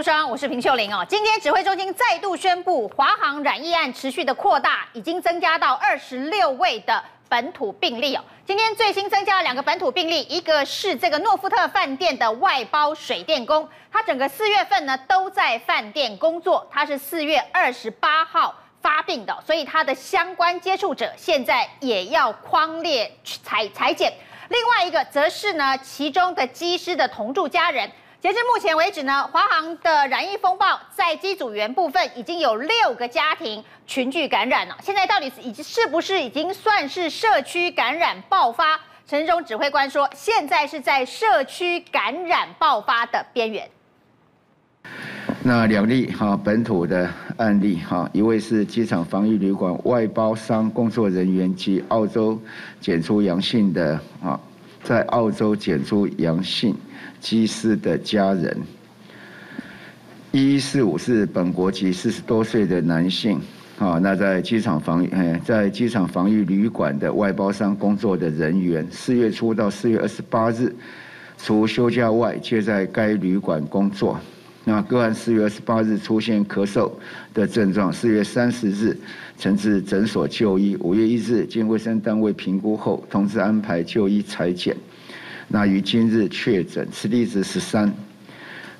[0.00, 1.04] 无双，我是平秀玲哦。
[1.06, 8.24] 今天指挥中心再度宣布，华航染疫案持续的扩大，已经增加到二十六位的本土病例哦。
[8.46, 24.10] 今天最新增加了两个本土病例，一个是这个诺富特饭店的外包水电工，他整个四月份呢都在饭店工作，他是四月二十八号发病的，所以他的相关接触者现在也要框列采采检。
[24.48, 27.92] 另外一个则是呢，其中的机师的同住家人。
[28.20, 34.76] 截至目前为止呢，华航的染疫风暴在机组员部分已经有六个家庭群聚感染了。
[34.82, 38.78] 现在到底是已经是不是已经算是社区感染爆发？
[39.06, 43.66] 陈时中指挥官说，现在是在社区感染爆发的边缘。
[45.42, 52.38] 那两例哈本土的案例哈，一位是机场防疫旅馆外包商工作人员及澳洲
[52.82, 54.38] 检出阳性的啊，
[54.84, 56.76] 在澳洲检出阳性。
[57.20, 58.56] 机师的家人，
[60.32, 63.38] 一一四五是本国籍四十多岁的男性，
[63.78, 65.08] 啊，那在机场防疫，
[65.44, 70.74] 在机场防疫旅馆的外包商工作的人员，四月初到四月二十八日，
[71.36, 74.18] 除休假外，皆在该旅馆工作。
[74.62, 76.90] 那个案四月二十八日出现咳嗽
[77.32, 78.96] 的症状，四月三十日
[79.36, 84.76] 曾至诊所就医，五月一日经卫生单位评估后，通知安排就医裁检。
[85.52, 87.92] 那于今日确诊，此例值十三。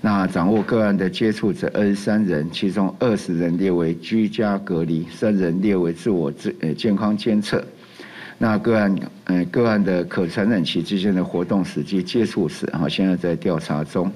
[0.00, 7.62] 那掌握个案的接触者二十三人，其中二十人列为居家隔离，三人列为自我自呃健康监测。
[8.38, 14.10] 那个案呃个案的可传染期之间的活动史及接触史，哈，现在在调查中。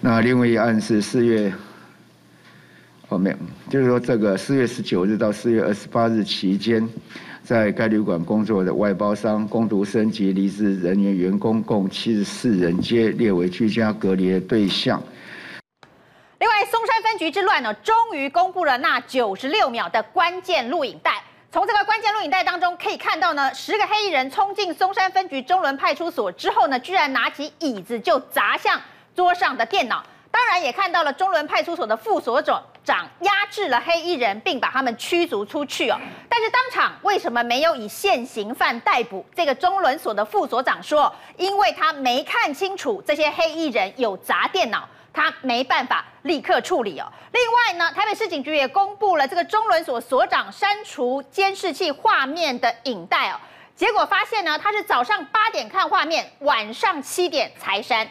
[0.00, 1.52] 那另外一案是四月，
[3.08, 3.36] 哦没有，
[3.70, 6.86] 就是说这个四月十九日到四月二十八日期间。
[7.48, 15.02] 在该旅馆工作的外包商、工读生及离职人员员工共七十四人，皆列为居家隔离的对象。
[16.40, 21.22] 另外，松山分局之乱呢，终于公布了那九十六秒的关键录影带。
[21.50, 28.78] 从这个关键录影带当中可以看到呢，十个黑衣人冲进松山分局中仑派出所之后呢，居然拿起椅子就砸向
[29.16, 30.04] 桌上的电脑。
[30.38, 35.98] 当然也看到了中仑派出所的副所长长压制了黑衣人，并把他们驱逐出去哦。
[36.28, 39.26] 但是当场为什么没有以现行犯逮捕？
[39.34, 47.12] 这个中仑所的副所长说，因为他没看清楚这些黑衣人有砸电脑，他没办法立刻处理哦。
[47.32, 53.40] 另外呢，台北市警局也公布了这个中仑所所长删除监视器画面的影带哦，
[53.74, 58.08] 结果发现呢，他是早上八点看画面，晚上七点才删。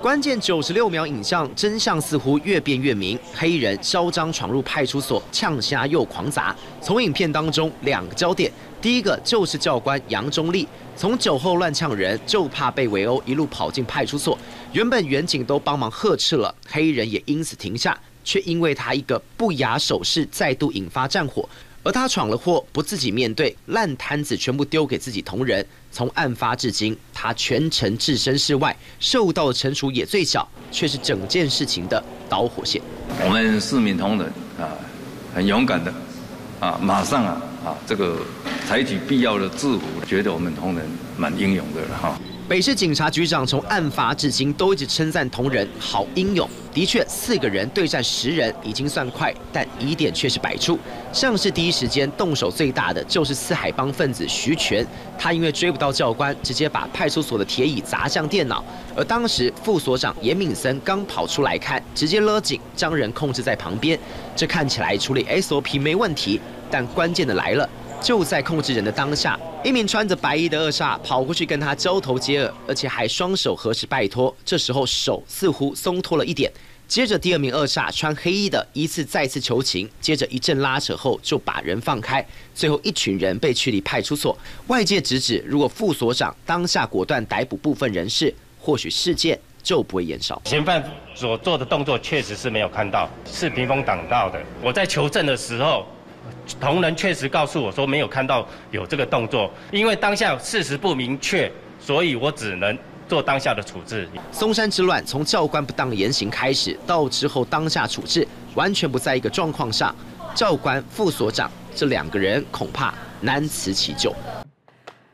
[0.00, 3.18] 关键九十六秒影像，真相似乎越辩越明。
[3.34, 6.56] 黑衣人嚣张闯入派出所，呛虾又狂砸。
[6.80, 8.50] 从影片当中两个焦点，
[8.80, 10.66] 第一个就是教官杨中立，
[10.96, 14.38] 从酒后乱呛人，就怕被围殴，一路跑进派出所。
[14.72, 17.94] 原本远警都帮忙呵斥了，黑衣人也因此停下，
[18.24, 21.46] 却因为他一个不雅手势，再度引发战火。
[21.82, 25.64] 而他闯了祸，不自己面对，烂摊子全部丢给自己同仁。
[25.90, 32.80] 从案发至今，他全程置身事外，受到的惩处也最小，却是整件事情的导火线。
[33.24, 34.26] 我们市民同仁
[34.58, 34.70] 啊，
[35.34, 35.92] 很勇敢的
[36.60, 38.18] 啊，马上啊啊，这个
[38.66, 40.86] 采取必要的制服，觉得我们同仁
[41.16, 42.18] 蛮英勇的哈。
[42.50, 46.50] 北市警察局长从案发至今都一直称赞同仁好英勇。
[46.74, 50.76] 的确，四个人对战十人已经算快，但疑点却是百出。
[51.12, 54.84] 像是第一时间动手最大的就是四海帮分子徐全，
[55.16, 58.64] 他因为追不到教官，直接把派出所的铁椅砸向电脑。
[58.96, 63.96] 而当时副所长严敏森刚跑出来看，直接勒紧，将人控制在旁边。
[64.34, 67.70] 这看起来处理 SOP 没问题，但关键的来了。
[68.00, 74.34] 就在控制人的当下，一名穿着白衣的恶煞跑过去跟他交头接耳，而且还双手合十拜托。
[74.44, 76.50] 这时候手似乎松脱了一点。
[76.88, 82.26] 接着第二名恶煞穿黑衣的依次再次求情，接着一阵拉扯后就把人放开。
[82.54, 84.36] 最后一群人被驱离派出所。
[84.66, 90.40] 外界直指，如果副所长当下果断逮捕部分人士，或许事件就不会延烧。
[90.46, 90.82] 嫌犯
[91.14, 94.42] 所做的动作确实是没有看到，是屏风挡到的。
[94.60, 95.86] 我在求证的时候。
[96.58, 102.76] 同仁确实告诉我说没有看到有这个动作，因为当下事实不明确，所以我只能
[103.08, 104.08] 做当下的处置。
[104.32, 109.94] 松山之乱从教官不当言行开始，到之后当下处置，完全不在一个状况上。
[110.32, 114.14] 教官、副所长这两个人恐怕难辞其咎。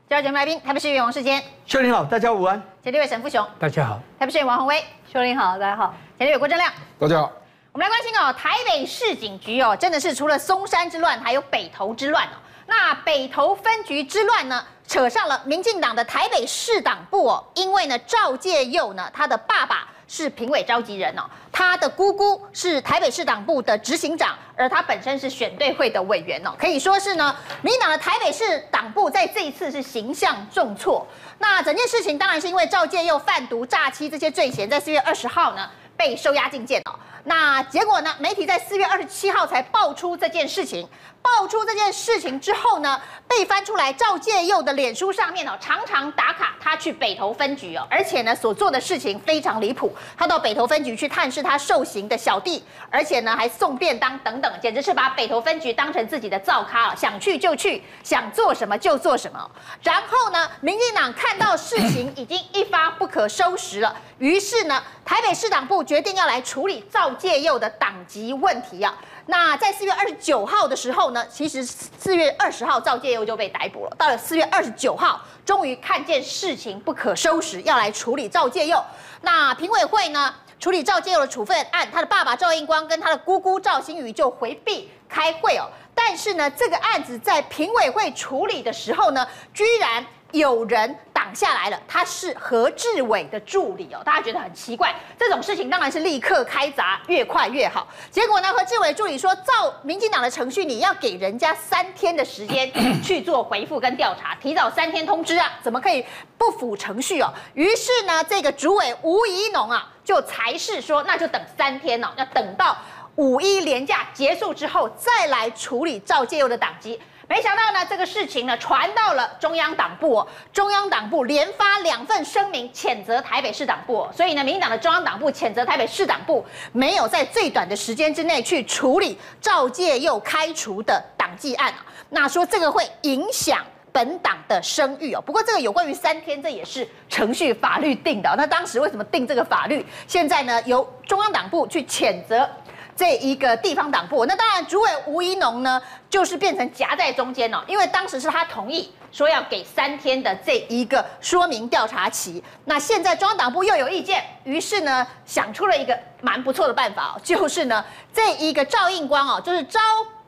[0.08, 1.42] 第二节目来宾，台北市议员王世坚。
[1.64, 2.62] 秀玲好，大家午安。
[2.84, 4.00] 前立委沈富雄，大家好。
[4.18, 4.82] 台北市议员王宏威。
[5.10, 5.94] 秀玲好，大家好。
[6.18, 7.32] 前立委郭正亮，大家好。
[7.76, 12.40] 我们来关心哦，台北市警局哦，真的是除了松山之乱，还有北投之乱哦。
[12.64, 31.06] 那北投分局之乱呢，扯上了民进党的台北市党部哦，因为呢，赵介佑呢，他的爸爸是评委召集人哦，他的姑姑是台北市党部的执行长，而他本身是选对会的委员哦，可以说是呢，民进党的台北市党部在这一次是形象重挫。
[31.36, 36.98] 那整件事情当然是因为赵介佑贩毒、诈欺这些罪嫌，在四月二十号呢被收押禁见哦。
[37.24, 38.14] 那结果呢？
[38.20, 40.88] 媒体在四月二十七号才爆出这件事情。
[41.26, 49.92] 爆出这件事情之后呢，被翻出来，赵介佑的脸书上面哦，常常打卡他去北投分局哦，而且呢，所做的事情非常离谱。
[50.16, 59.50] 他到北投分局去探视他受刑的小弟，而且呢，还送便当等等，简直是把北投分局当成自己的灶咖了，想去就去，想做什么就做什么。
[59.82, 68.94] 然后呢，民进党看到事情已经一发不可收拾了，于是呢，台北市党部决定要来处理赵介佑的党籍问题啊。
[69.28, 73.90] 那在四月二十九号的时候呢，其实四月二十号赵介佑就被逮捕了。
[73.98, 78.80] 到了四月二十九号，终于看见事情不可收拾，要来处理赵介佑。
[79.22, 85.66] 那评委会呢，处理赵介佑的处分案，他的爸爸赵应光跟他的姑姑赵新宇就回避开会哦。
[85.92, 90.96] 但是呢，这个案子在评委会处理的时候呢，居然有人。
[91.26, 94.94] 挡下来了，他是何志伟的助理哦，大家觉得很奇怪。
[95.18, 97.88] 这种事情当然是立刻开闸，越快越好。
[98.12, 102.70] 结果呢，何志伟助理说，照民进党的程序，你要给人家三天的时间
[103.02, 106.06] 去做回复跟调查，提早三天通知啊，怎么可以
[106.38, 107.34] 不符程序哦？
[107.54, 112.78] 于是呢，这个主委吴怡农啊，就才是说，那就等三天哦，要等到
[113.16, 117.00] 五一连假结束之后再来处理赵介佑的党籍。
[117.28, 133.58] 没想到呢，这个事情呢传到了中央党部，中央党部连发两份声明谴责台北市党部，所以呢，民进党的中央党部谴责台北市党部没有在最短的时间之内去处理赵介佑开除的党纪案啊，那说这个会影响
[133.90, 135.20] 本党的声誉哦。
[135.20, 138.32] 不过这个有关于三天，这也是程序法律定的。
[138.38, 139.84] 那当时为什么定这个法律？
[140.06, 142.48] 现在呢，由中央党部去谴责。
[142.96, 157.84] 这一个地方党部，那当然主委吴怡农呢，就是变成夹在中间了，因为当时是他同意说要给三天的这一个说明调查期，那现在中央党部又有意见，于是呢想出了一个蛮不错的办法，就是呢
[158.14, 159.78] 这一个赵应光哦，就是招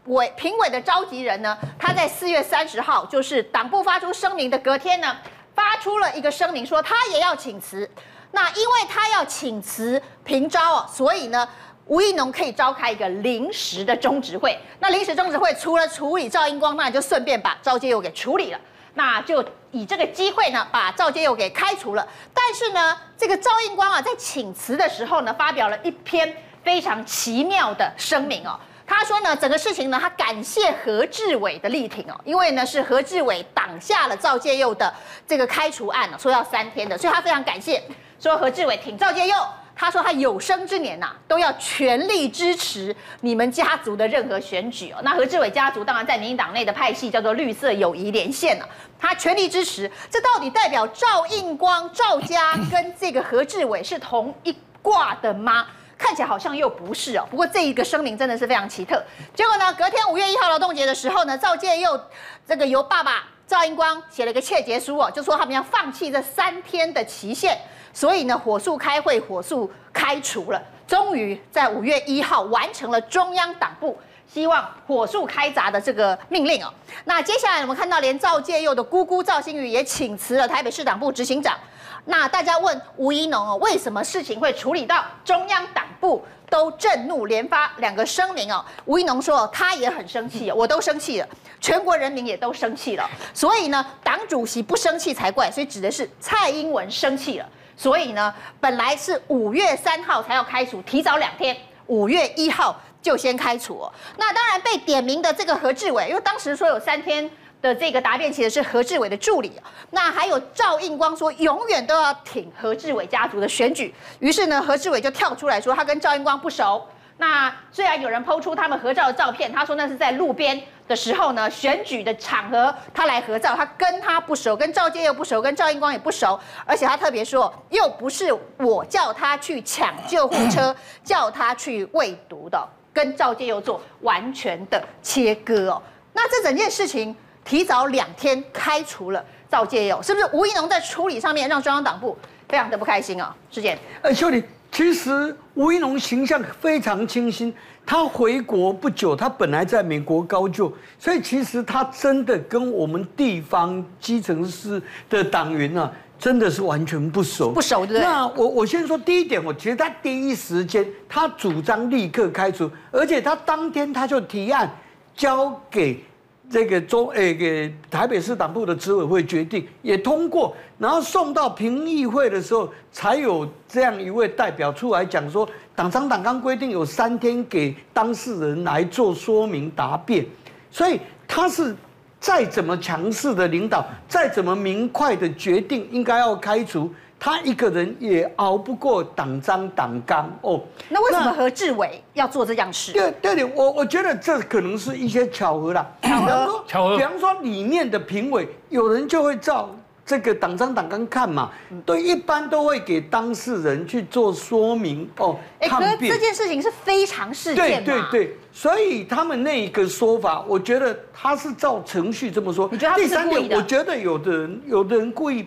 [0.04, 5.16] 委评委的召集人呢，他在四月三十号，就是党部发出声明的隔天呢，
[5.54, 7.90] 发出了一个声明说他也要请辞，
[8.32, 11.48] 那因为他要请辞评召哦，所以呢。
[11.88, 18.61] 吴怡农可以召开一个临时的中执会，那临时中执会除了处理赵应光，那就顺便把赵介佑给处理了，
[18.93, 22.06] 那就以这个机会呢，把赵介佑给开除了。
[22.35, 26.31] 但是呢，这个赵应光啊，在请辞的时候呢，发表了一篇
[26.62, 28.61] 非常奇妙的声明哦。
[28.87, 34.93] 他说呢，整个事情呢，他感谢何志伟的力挺哦，因为呢是何志伟挡下了赵介佑的
[35.26, 37.82] 这个开除案，说要三天的，所以他非常感谢，
[38.20, 39.35] 说何志伟挺赵介佑。
[39.80, 44.98] 他说他有生之年呐、都要全力支持你们家族的任何选举哦。
[45.04, 49.88] 那何志伟家族当然在民进党内的派系叫做绿色友谊连线了，他全力支持。
[50.10, 54.52] 这到底代表赵应光、赵家跟这个何志伟是同一
[54.82, 55.64] 挂的吗？
[55.96, 57.25] 看起来好像又不是哦。
[57.30, 59.00] 不过这一个声明真的是非常奇特。
[59.32, 62.00] 结果呢，隔天五月一号劳动节的时候呢，赵建又
[62.49, 67.56] 这个由爸爸赵应光写了一个切结书哦，就说他们要放弃这三天的期限。
[67.99, 73.99] 所以呢，火速开会，火速开除了，终于在五月一号完成了中央党部
[74.33, 76.73] 希望火速开闸的这个命令哦。
[77.07, 81.59] 那接下来我们看到，连赵介佑的姑姑赵新宇也请辞了台北市党部执行长。
[82.05, 88.64] 那大家问吴怡农哦，为什么事情会处理到中央党部都震怒，连发两个声明哦？
[88.85, 91.26] 吴怡农说他也很生气，我都生气了，
[91.61, 93.11] 全国人民也都生气了。
[93.35, 97.49] 所以呢，党主席不生气才怪，所以指的是蔡英文生气了。
[97.78, 101.56] 所以呢，本来是五月三号才要开除，提早两天，
[101.87, 103.92] 五月一号就先开除哦。
[104.16, 107.30] 那当然被点名的这个何志伟，因为当时说有三天
[107.62, 109.52] 的这个答辩期的是何志伟的助理，
[109.90, 116.85] 那还有赵应光说永远都要挺何志伟家族的选举，于是呢，何志伟就跳出来说他跟赵应光不熟。
[117.20, 135.83] 那虽然有人 PO 出他们合照的照片，他说那是在路边的时候呢，选举的场合他来合照，他跟他不熟，跟赵建又不熟，跟赵英光也不熟，而且他特别说，又不是我叫他去抢救护车， 叫他去喂毒的，跟赵建又做完全的切割哦。
[136.14, 137.14] 那这整件事情
[137.45, 142.16] 提早两天开除了赵介佑，是不是吴怡农在处理上面让中央党部
[142.49, 143.37] 非常的不开心啊？
[143.50, 144.42] 世坚，呃，秀玲。
[144.71, 147.52] 其实吴怡农形象非常清新。
[147.90, 157.50] 他回国不久，他本来在美国高就，所以其实他真的跟我们地方基层市的党员啊，真的是完全不熟。
[157.50, 158.02] 不熟，对不对？
[158.02, 164.71] 那我我先说第一点，我觉得他第一时间他主张立刻开除，而且他当天他就提案
[165.16, 166.04] 交给。
[166.50, 175.47] 这个中诶，给台北市党部的执委会决定也通过，然后送到评议会的时候，才有这样一位代表出来讲说，
[175.78, 180.26] 党章党纲规定有三天给当事人来做说明答辩，
[180.73, 181.73] 所以他是
[182.18, 186.92] 再怎么强势的领导，再怎么明快的决定应该要开除。
[187.20, 190.61] 他一个人也熬不过党章党纲哦。
[190.88, 192.92] 那为什么何志伟要做这样事？
[192.92, 195.87] 对对，我我觉得这可能是一些巧合啦。
[196.02, 196.97] 巧合，巧合。
[196.97, 199.70] 比方说里面的评委，有人就会照
[200.08, 201.50] 这个党章党纲看嘛。
[201.84, 205.38] 对，一般都会给当事人去做说明哦。
[205.60, 207.84] 哎，可是这件事情是非常事件嘛。
[207.84, 212.66] 对对对，所以他们那一个说法，我觉得他是照程序这么说。
[212.72, 212.96] 你觉得？
[212.96, 215.46] 第三点，我觉得有的人有的人故意。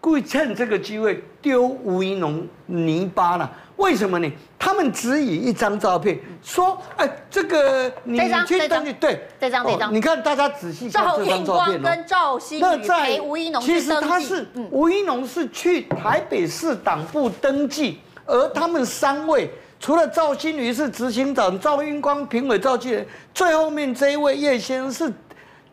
[0.00, 3.50] 故意趁这个机会丢吴怡农泥巴了？
[3.78, 4.30] 为什么呢？
[4.58, 19.48] 他们只以一张照片说：“哎，这个你去登记，对，这张这张，你看大家仔细看这张照片跟赵新宇陪吴一农其实他是吴一农是去台北市党部登记，而他们三位
[19.80, 25.12] 除了赵新宇是执行长，赵英光评委召集人，最后面这一位叶先生是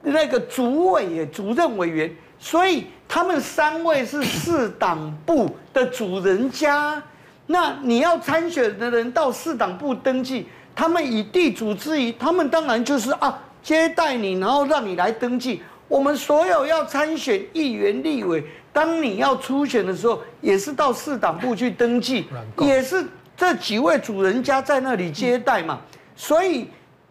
[0.02, 7.02] 那个主委主任委员，所以。”他们三位是市党部的主人家，
[7.48, 15.62] 那你要参选的人到市党部登记，他们以地主之谊，他们当然就是啊接待你，然后让你来登记。
[15.88, 22.26] 我们所有要参选议员、立委，当你要初选的时候，也是到市党部去登记，
[22.58, 23.06] 也是
[23.38, 25.80] 这几位主人家在那里接待嘛。
[26.16, 26.68] 所以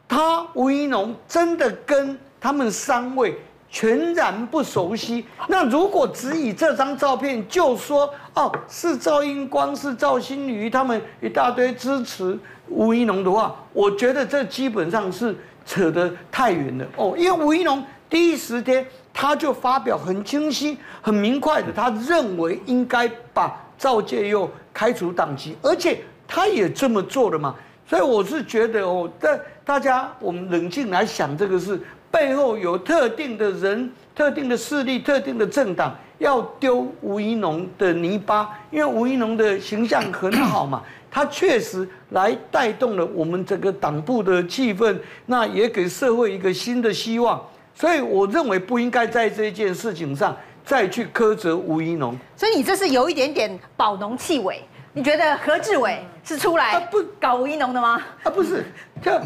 [0.09, 3.37] 他吴怡农真的跟他们三位。
[3.75, 5.26] 全然不熟悉。
[5.49, 12.38] 那如果只以这张照片就说哦，是赵英光、是赵新宇他们一大堆支持
[12.69, 17.16] 吴怡农的话，我觉得这基本上是扯得太远了哦。
[17.19, 27.52] 因为吴怡农第一时间他就发表很清晰、很明快的，他认为应该把赵介佑开除党籍，而且他也这么做了嘛。
[27.87, 31.80] 所以我是觉得哦，在大家我们冷静来想这个事。
[32.11, 40.80] 背后有特定的人、特定的势力、特定的政党要丢吴怡农的泥巴，因为吴怡农的形象很好嘛，
[41.11, 47.44] 他确实来带动了我们整个党部的气氛，那也给社会一个新的希望。
[47.75, 52.16] 所以我认为不应该在这件事情上再去苛责吴怡农。
[52.37, 54.62] 所以你这是有一点点保农气味？
[54.92, 58.00] 你觉得何志伟是出来不搞吴怡农的吗？
[58.23, 58.64] 啊，不是，
[59.02, 59.21] 这。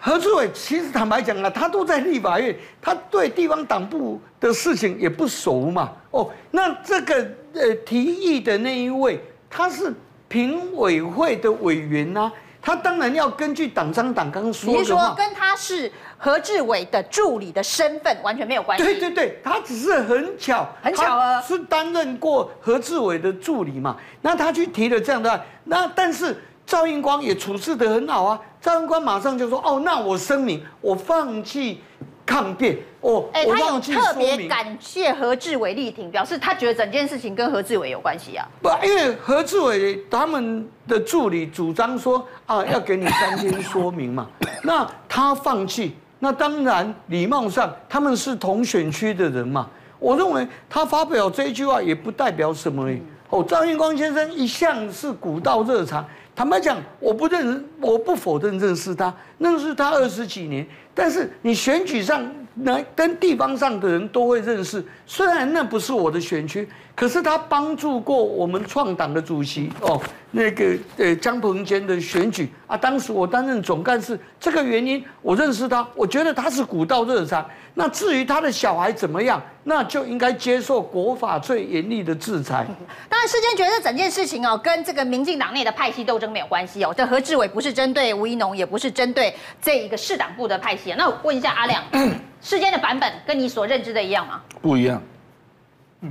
[0.00, 5.92] 何志伟其实坦白讲啊，他都在立法院，他对地方党部的事情也不熟嘛。
[6.12, 7.16] 哦，那这个
[7.52, 9.92] 呃提议的那一位，他是
[10.28, 14.78] 评委会的委员呐、啊，他当然要根据党章党纲说的。
[14.78, 18.84] 你是说跟他是何志伟的助理的身份完全没有关系？
[18.84, 23.96] 对对对，他只是很巧，很巧啊，是担任过何志伟的助理嘛。
[24.22, 26.36] 那他去提了这样的，那但是。
[26.68, 31.80] 赵应光也处事得很好啊，赵应光马上就说：“哦，那我声明，我放弃
[32.26, 38.46] 抗辩。”哦，哎、欸，他有特别感谢何志伟力挺，表示他觉得整件事情跟何志伟有关系啊。
[38.60, 44.28] 不，因为何志伟他们的助理主张说啊，要给你三天说明嘛，
[44.62, 49.66] 那他放弃，那当然礼貌上他们是同选区的人嘛。
[49.98, 52.86] 我认为他发表这一句话也不代表什么。
[53.30, 56.04] 哦，赵英光先生一向是古道热肠。
[56.38, 60.64] 坦白讲，我不认识，我不否认认识他，认识他二十几年。
[60.94, 64.80] 但是你选举上，能跟地方上的人都会认识。
[65.04, 72.76] 虽然那不是我的选区，可是他帮助过我们创党的主席哦，那个呃江鹏坚的选举啊。
[72.76, 77.44] 当时我担任总干事，这个原因我认识他，我觉得他是古道热肠。
[77.74, 82.66] 那至于他的小孩怎么样，那就应该接受国法最严厉的制裁。
[83.08, 86.92] 当然，世坚觉得整件事情哦，跟这个民进党内的派系斗争没有关系哦。
[86.96, 89.32] 这何志伟不是针对吴怡农，也不是针对
[89.62, 90.92] 这一个市党部的派系。
[90.98, 91.80] 那我问一下阿亮，
[92.42, 94.40] 世坚的版本跟你所认知的一样吗？
[94.60, 95.00] 不一样，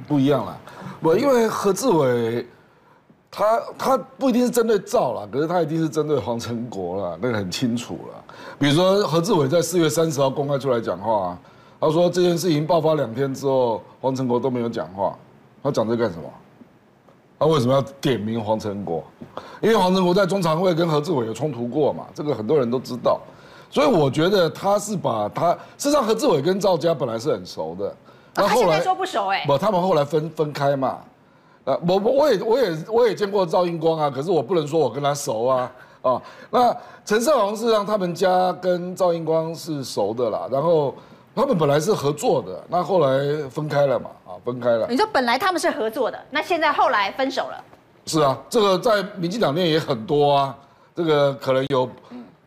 [0.07, 0.57] 不一样啦。
[1.01, 2.47] 我因为何志伟，
[3.37, 8.33] 他他不一定是针对赵啦，可是他一定是针对黄成国啦，那个很清楚啦。
[8.57, 11.37] 比如说何志伟在四月三十号公开出来讲话。
[11.79, 15.15] 他说这件事情爆发两天之后，黄成国都没有讲话，
[15.61, 16.23] 他讲这干什么？
[17.37, 19.03] 他为什么要点名黄成国？
[19.61, 23.21] 因为黄成国在中常会跟何志伟有冲突过嘛，这个很多人都知道。
[23.69, 27.95] 所以我觉得他是把他，事实上何志伟跟赵家本来是很熟的，
[28.33, 30.97] 那后来说不熟哎，不，他们后来分分开嘛。
[31.67, 35.69] 啊，我我我也我也我也见过赵英光啊，可是我不能说我跟他熟啊
[36.01, 36.21] 啊。
[36.49, 36.73] 那
[37.05, 40.95] 陈胜鸿是让他们家跟赵英光是熟的啦，然后
[41.35, 43.19] 他们本来是合作的，那后来
[43.49, 44.87] 分开了嘛，啊，分开了。
[44.89, 47.61] 你说本来他们是合作的，那现在后来分手了？
[48.05, 50.55] 是啊，这个在民进党内也很多啊，
[50.95, 51.87] 这个可能有。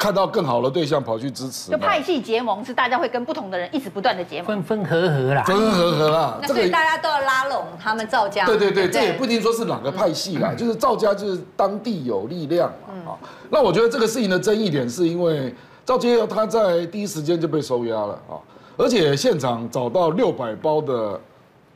[0.01, 6.39] 看到更好的对象跑去支持，就派系结盟是大家会跟不同的人一直不断的结盟，分分合合啦，分分合合啦。
[6.41, 8.47] 那所以大家都要拉拢他们赵家。
[8.47, 13.19] 对对对，这也不一定说是哪个派系啦，就是赵家就是当地有力量嘛啊。
[13.51, 15.55] 那我觉得这个事情的争议点是因为
[15.85, 18.41] 赵介佑他在第一时间就被收押了啊，
[18.79, 21.21] 而且现场找到六百包的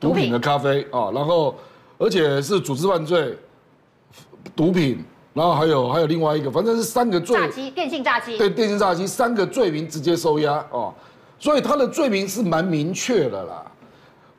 [0.00, 1.54] 毒品的咖啡啊，然后
[1.98, 3.36] 而且是组织犯罪，
[4.56, 5.04] 毒品。
[5.34, 10.94] 然后还有还有另外一个，反正是三个罪，诈欺，电信诈欺，对，电信诈欺三个罪名直接收押哦，
[11.40, 13.66] 所以他的罪名是蛮明确的啦。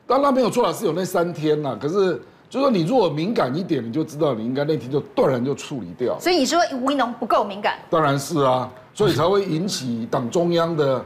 [0.06, 1.76] 当然没有错啦，是有那三天啦。
[1.78, 6.18] 可是就是说你如果敏感一点，你就知道你应该那天就断然就处理掉。
[6.18, 7.78] 所以你说吴怡农不够敏感？
[7.90, 11.04] 当然是啊，所以才会引起党中央的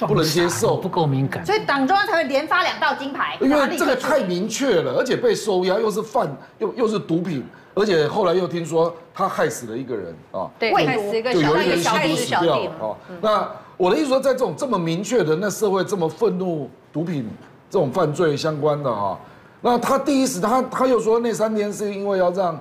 [0.00, 3.38] 不能接受，不够敏感，所以党中央才会连发两道金牌。
[3.40, 7.42] 因为这个太明确了，而且被收押又是犯又又是毒品。
[7.74, 12.96] 而且后来又听说他害死了一个人啊，对，害死一个小弟，害死小弟啊。
[13.20, 17.28] 那我的意思说，在这种这么明确的那社会这么愤怒毒品
[17.70, 19.18] 这种犯罪相关的哈，
[19.60, 22.60] 那他第一时他他又说那三天是因为要让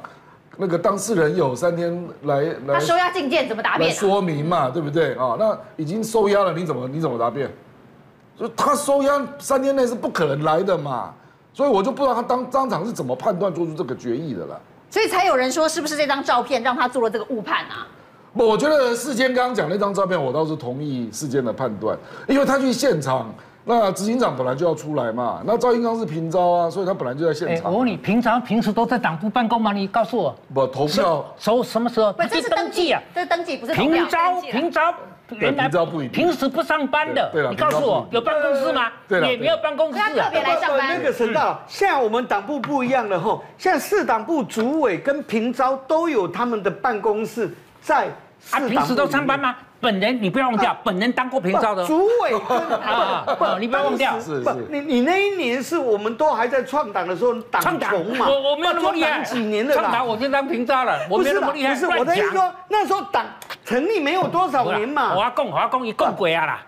[0.57, 3.91] 那个当事人有三天来来，他收押禁见怎么答辩？
[3.93, 5.35] 说明嘛，对不对啊？
[5.37, 7.51] 那已经收押了，你怎么你怎么答辩？
[8.39, 11.13] 就他收押三天内是不可能来的嘛，
[11.53, 14.59] 所以我就不知道他当当场是怎么判断做出这个决议的了。
[14.91, 17.87] 所以才有人说，是不是这张照片让他做了这个误判啊？
[18.33, 23.33] 不，我觉得世坚刚刚讲那张照片，我倒是同意世坚的判断，因为他去现场，
[23.63, 27.71] 那执行长本来就要出来嘛，那赵英刚是平招啊，所以他本来就在现场。
[27.71, 29.71] 我问你，平常平时都在党部办公吗？
[29.71, 30.35] 你告诉我。
[30.53, 31.23] 不，投票。
[31.37, 32.11] 收什么时候？
[32.13, 33.91] 不，这是登记啊，这是登记，不是投票。
[33.91, 34.93] 平招，平招。
[35.37, 35.69] 原来
[36.11, 38.91] 平时不上班的，对了你告诉我有办公室吗？
[39.07, 40.97] 也没有办公室，他特别来上班。
[40.97, 47.49] 那个陈大，现在我们党部不一样了吼，现在市党部主委跟平招都有他们的办公室
[47.81, 48.07] 在。
[48.49, 49.55] 啊，平时都上班吗？
[49.81, 51.85] 本人你不要忘掉，本人当过平召的。
[51.87, 52.31] 主委
[52.85, 54.19] 啊，不，你不要忘掉。
[54.19, 54.55] 是是。
[54.69, 58.29] 你你那一年是我们都还在创党的时候，党穷嘛。
[58.29, 59.23] 我我没有那么厉害。
[59.23, 59.73] 几年了？
[59.73, 61.73] 创党我就当平召了，我没有那么厉害。
[61.73, 63.25] 不是，我的意思说，那时候党
[63.65, 65.15] 成立没有多少年嘛。
[65.15, 66.63] 我要讲，我要讲，一共鬼啊啦。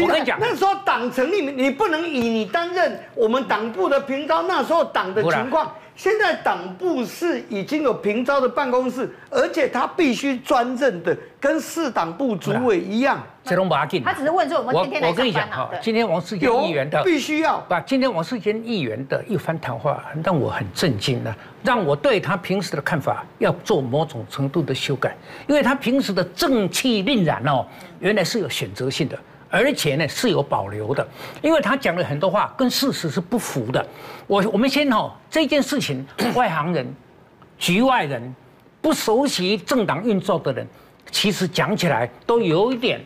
[0.00, 5.72] 我跟你讲，那时候党成立，你不能以你担任我们党部的平招，那时候党的情况。
[6.02, 13.22] 现在党部是已经有平召的办公室，而且他必须专任的，跟市党部主委一样。
[13.44, 14.02] 这都不要紧。
[14.02, 15.14] 他只是问说我们天天来上班。
[15.14, 27.64] 我跟你讲哈，今天王世坚议员的必须要把今天王世坚议员的一番谈话让我很震惊的，让我对他平时的看法要做某种程度的修改，因为他平时的正气凛然哦，
[28.00, 29.16] 原来是有选择性的。
[29.52, 31.06] 而且呢是有保留的，
[31.42, 33.86] 因为他讲了很多话跟事实是不符的。
[34.26, 36.90] 我我们先哈这件事情， 外行人、
[37.58, 38.34] 局外人、
[38.80, 40.66] 不熟悉政党运作的人，
[41.10, 42.98] 其实讲起来都有一点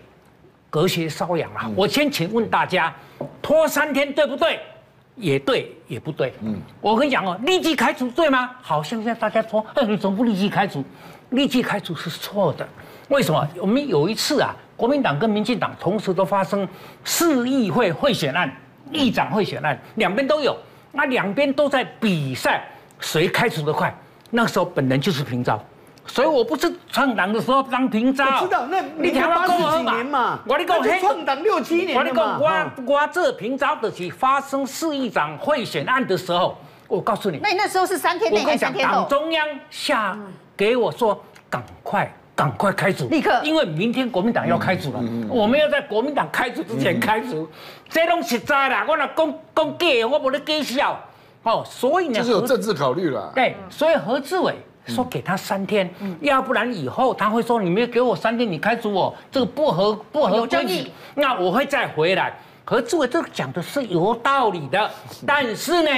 [0.70, 1.68] 隔靴搔痒啊。
[1.74, 2.94] 我先请问大家，
[3.42, 4.60] 拖三天对不对？
[5.16, 6.32] 也对，也不对。
[6.42, 8.50] 嗯，我跟你讲哦，立即开除对吗？
[8.62, 10.84] 好像现在大家说，哎，你总不立即开除？
[11.30, 12.68] 立即开除是错的。
[13.08, 13.48] 为什么？
[13.58, 14.54] 我们有一次啊。
[14.76, 16.68] 国民党跟民进党同时都发生
[17.02, 18.50] 市议会贿选案、
[18.92, 20.56] 议长贿选案，两边都有。
[20.92, 22.64] 那两边都在比赛
[23.00, 23.94] 谁开除的快。
[24.30, 25.62] 那时候本人就是平召，
[26.06, 28.24] 所以我不是创党的时候当平召。
[28.24, 32.38] 我知道，那你听我讲嘛，我跟你讲，创党六七年了嘛。
[32.40, 36.58] 我我这平召的是发生市议长贿选案的时候，
[36.88, 37.38] 我告诉你。
[37.42, 38.94] 那你那时候是三天内还是三天后？
[39.00, 40.18] 党中央下
[40.56, 42.12] 给我说，赶快。
[42.36, 47.48] 赶快开除，立刻，因为明天国民党要开除了，嗯嗯嗯、我们要在国民党开除之前开除，嗯、
[47.88, 51.00] 这拢实在啦，我若讲讲假，我不能假笑，
[51.44, 54.54] 哦，所以呢，就是有政治考虑了，对，所以何志伟
[54.86, 62.32] 说给他三天，嗯、要不然以后他会说你没有给我三天，你开除我，这个不合不合规矩，那我会再回来。
[62.66, 64.90] 何志伟这个讲的是有道理的，
[65.26, 65.90] 但是呢。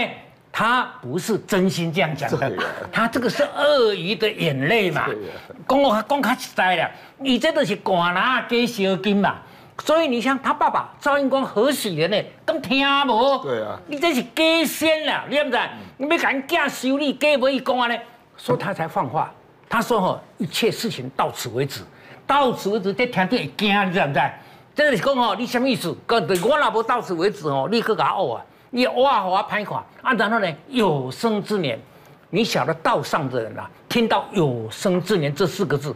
[0.51, 2.53] 他不是真心这样讲的，
[2.91, 5.07] 他这个是鳄鱼的眼泪嘛。
[5.69, 9.37] 讲我讲他实在的，你这都是官拿给小金嘛。
[9.85, 12.21] 所以你像他爸爸赵英光何许人呢？
[12.45, 13.39] 都听无。
[13.45, 15.59] 对啊，你这是假仙啦，你知不知？
[15.99, 17.97] 你要赶紧收你假不一讲啊呢？
[18.37, 19.33] 说他才放话，
[19.69, 21.83] 他说吼，一切事情到此为止，
[22.27, 24.21] 到此为止，这听得会惊，你知不知？
[24.75, 25.97] 这个是讲吼，你什么意思？
[26.09, 31.79] 讲对我若不到此为止哦，你去给我挖啊，你挖好啊，拍垮啊，然后呢，有生之年，
[32.31, 35.95] 你晓得道上的人、啊，听到有生之年这四个字。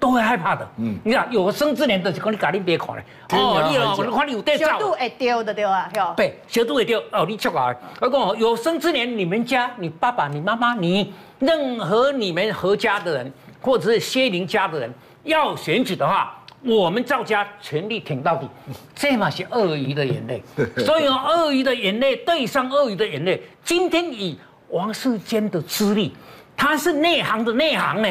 [0.00, 13.32] 都会害怕的，嗯，你看有生之年的，就讲你家里别看嘞，哦，你哦，我看你有带照，小度会丢的对啊，对，小度会丢哦，你出来，我讲有生之年，你们家，你爸爸、你妈妈、你任何你们何家的人，
[13.62, 18.48] 或者是谢林家的人要选举的话，我们赵家全力挺到底，
[18.94, 20.42] 这嘛是鳄鱼的眼泪，
[20.84, 24.38] 所以用鳄鱼的眼泪对上鳄鱼的眼泪，今天以
[24.70, 26.16] 王世坚的资历，
[26.56, 28.08] 他是内行的内行呢。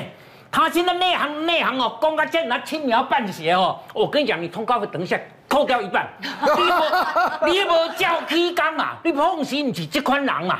[0.52, 3.76] 他现在内行内行哦，公开叫他轻描淡写哦。
[3.92, 6.08] 我跟你讲，你通告费等一下扣掉一半。
[6.22, 8.96] 你你无叫起工啊？
[9.04, 10.60] 你放心，你是这款人嘛？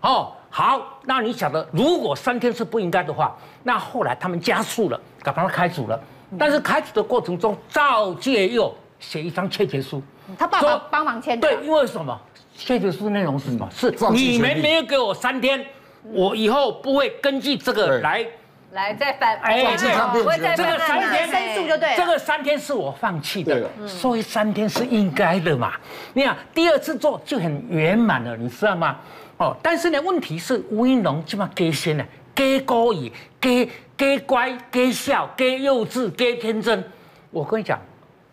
[0.00, 6.00] 哦，好，那你晓得，如果三天是不应该的话，那后来他们加速了，把他开除了。
[6.38, 10.02] 但是开除的过程中，赵介佑写一张切结书，
[10.38, 11.48] 他爸爸帮忙签的。
[11.48, 12.18] 对，因为什么？
[12.56, 13.68] 切结书内容是什么？
[13.74, 15.64] 是你们没有给我三天，
[16.04, 18.26] 我以后不会根据这个来。
[18.72, 25.74] 来再反哎，这个这个三天申诉就对，这个三天是我放弃的，所以三天是应该的嘛。
[26.12, 28.96] 你看第二次做就很圆满了，你知道吗？
[29.36, 33.50] 哦，但是呢，问题是吴英龙这么假仙呢，假故意，假
[33.96, 36.84] 假乖，假笑，假幼稚，假天真。
[37.30, 37.80] 我跟你讲，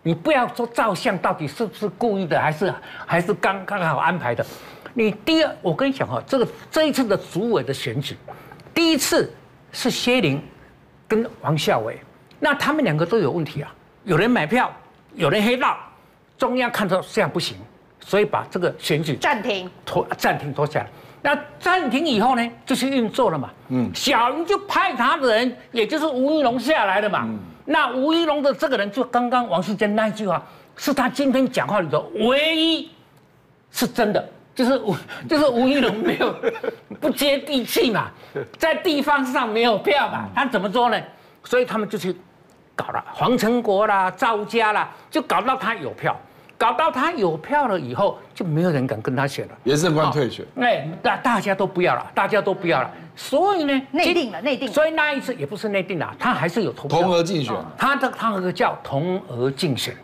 [0.03, 2.73] 你不要说照相到底是不是故意的，还是
[3.05, 4.45] 还是刚刚好安排的。
[4.93, 8.15] 你第二，我跟你讲哈，这个这一次的主委的选举，
[8.73, 9.31] 第一次。
[9.73, 10.43] 是谢玲
[11.07, 11.97] 跟王孝伟，
[12.41, 13.73] 那他们两个都有问题啊。
[14.03, 14.69] 有人买票，
[15.13, 15.77] 有人黑道，
[16.37, 17.55] 中央看到这样不行，
[18.01, 20.89] 所以把这个选举暂停，拖暂停拖下来。
[21.21, 23.49] 那暂停以后呢，就去运作了嘛。
[23.69, 27.21] 嗯，小英就派他的人，也就是吴一龙下来了嘛。
[27.23, 30.41] 嗯，那吴一龙的这个人，就刚刚王世坚那一句话，
[30.75, 32.89] 是他今天讲话里头唯一
[33.71, 34.29] 是真的。
[34.53, 34.93] 就是吴，
[35.29, 36.35] 就是吴一龙没有
[36.99, 38.11] 不接地气嘛，
[38.57, 41.01] 在地方上没有票嘛，他怎么做呢？
[41.43, 42.13] 所以他们就去
[42.75, 46.19] 搞了黄成国啦、赵家啦，就搞到他有票，
[46.61, 49.53] 搞到他有票了以后，就没有人敢跟他选了。
[49.63, 52.91] 颜圣焕退选，哎，大大家都不要了，大家都不要了。
[53.15, 54.73] 所以呢，内定了，内定了。
[54.75, 57.01] 所以那一次也不是内定了，他还是有投票。
[57.01, 59.95] 同额竞选，他的他那个叫同额竞选。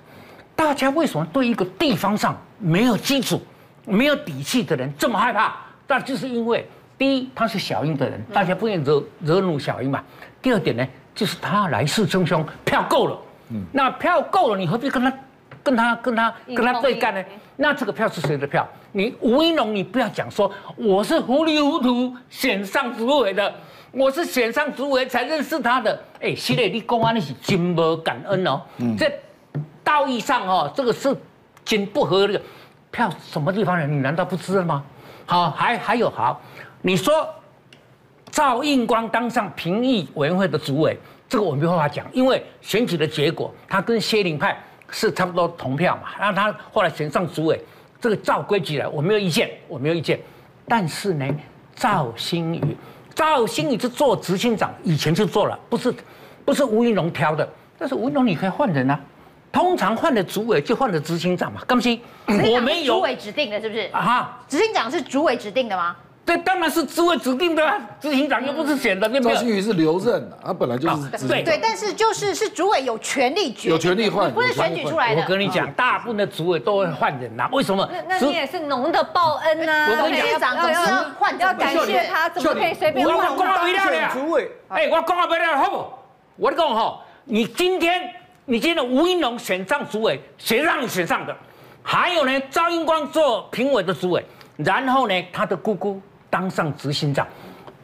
[0.55, 3.39] 大家为什么对一个地方上没有基础？
[3.85, 5.55] 没有底气的人这么害怕，
[5.87, 6.67] 那就是因为
[6.97, 10.03] 第一他是小英的人，大家不愿惹惹怒小英嘛。
[10.41, 13.19] 第二点呢，就是他来势汹汹，票够了，
[13.51, 15.13] 嗯，那票够了，你何必跟他
[15.63, 17.23] 跟他跟他跟他对干呢？
[17.55, 18.67] 那这个票是谁的票？
[18.91, 23.53] 你吴怡农，你不要讲说我是糊里糊涂选上主委的，
[23.91, 25.99] 我是选上主委才认识他的。
[26.21, 29.11] 哎，现在你公安你是真无感恩哦，嗯，这
[29.83, 31.15] 道义上哦，这个是
[31.65, 32.39] 真不合理。
[32.89, 33.91] 票什么地方人？
[33.91, 34.83] 你难道不知道吗？
[35.25, 36.41] 好，还还有好，
[36.81, 37.27] 你说
[38.31, 44.57] 赵应光当上评议委员会的主委，这个我没办法讲，因为选举的结果他跟谢林派
[44.89, 47.59] 是差不多同票嘛，然后他后来选上主委，
[47.99, 50.19] 这个照规矩来，我没有意见，我没有意见。
[50.67, 51.25] 但是呢，
[51.75, 52.77] 赵新宇，
[53.13, 55.93] 赵新宇是做执行长，以前就做了，不是
[56.43, 57.47] 不是吴云龙挑的，
[57.77, 58.99] 但是吴云龙你可以换人啊。
[59.49, 61.97] 通常换了主委就换了执行长嘛，刚才
[62.27, 63.89] 我们有主委指定的，是不是？
[63.91, 65.95] 啊哈，执行长是主委指定的吗？
[66.27, 69.33] 对，当然是主委指定的，执行长又不是选的，对不对？
[69.33, 75.21] 赵新宇是留任的，他本来就是对对，但是就是是主委有权利决，有权利换，不是选举出来的。
[75.21, 77.89] 我跟你讲，大部分的主委都会换人呐，为什么？
[78.09, 83.15] 那你也是农的报恩呐，我跟你讲，总是换，要感谢他，怎么可以随便换？
[83.15, 85.85] 我讲不了主委，哎，我讲不了，好不？
[86.35, 88.13] 我讲哈，你今天。
[88.49, 91.35] 你今天吴英龙选上主委，谁让你选上的？
[91.83, 97.27] 还有呢，赵英光做评委的主委，然后呢，他的姑姑当上执行长，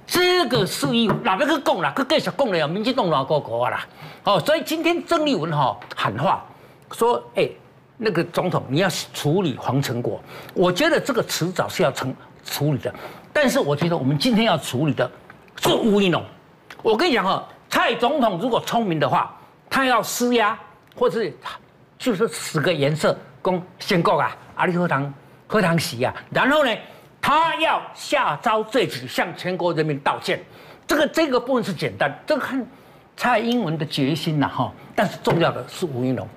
[0.06, 1.93] 这个事业哪个去讲了？
[1.95, 2.67] 去继续讲了呀？
[2.67, 3.86] 民进党哪个国啦？
[4.23, 6.45] 哦，所以今天郑丽文哈喊话
[6.91, 7.49] 说，哎，
[7.97, 10.21] 那个总统你要处理黄成国，
[10.53, 12.93] 我觉得这个迟早是要成处理的，
[13.32, 15.10] 但是我觉得我们今天要处理的
[15.58, 16.23] 是吴怡农。
[16.82, 19.36] 我跟你讲哈，蔡总统如果聪明的话。
[19.69, 20.56] 他要施压，
[20.95, 21.36] 或是
[21.97, 25.12] 就是使个颜色，供先告啊，阿里喝汤
[25.47, 26.71] 喝汤洗啊，然后呢，
[27.23, 30.38] 他要下诏罪己，向全国人民道歉。
[30.86, 32.67] 这个这个部分是简单，这个看
[33.15, 34.69] 蔡英文的决心呐哈。
[34.93, 36.27] 但是重要的是吴怡农，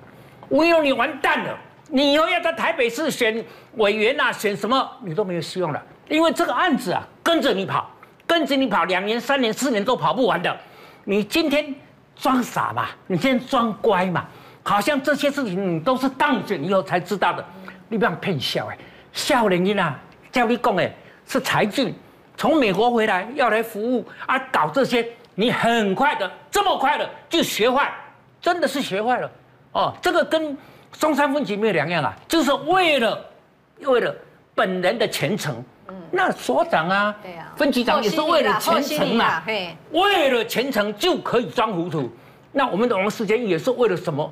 [0.47, 1.57] 吴怡农你完蛋了，
[1.89, 7.91] 你以后要在台北市选委员呐，选什么你都没有希望了，因为这个案子啊跟着你跑，
[8.25, 10.57] 跟着你跑两年、三年、四年都跑不完的。
[11.03, 11.75] 你今天
[12.15, 12.87] 装傻嘛？
[13.07, 14.25] 你今天装乖嘛？
[14.63, 17.45] 好像这些事情你都是当选以后才知道的，
[17.89, 18.77] 你不要骗笑哎！
[19.11, 19.99] 少年人啊，
[20.31, 20.91] 叫你讲哎，
[21.25, 21.93] 是才俊
[22.35, 27.91] 从美国回来要来服务啊，搞这些，你很快的，这么快的就学坏，
[28.41, 29.31] 真的是学坏了
[29.71, 29.93] 哦。
[30.01, 30.57] 这个跟
[30.91, 33.25] 中山分局没有两样啊，就是为了
[33.81, 34.15] 为了
[34.53, 35.63] 本人的前程。
[36.11, 39.43] 那所长啊，对啊，分局长也是为了前程嘛，
[39.91, 42.09] 为了前程就可以装糊涂。
[42.51, 44.29] 那我们的王世坚也是为了什么？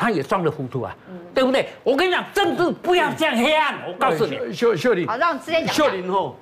[0.00, 0.96] 他也装了糊涂啊，
[1.34, 1.68] 对不对？
[1.84, 3.74] 我跟你讲，政治不要这样黑暗。
[3.86, 5.74] 我告诉你，秀秀玲，好，让直接讲。
[5.74, 6.38] 秀玲后，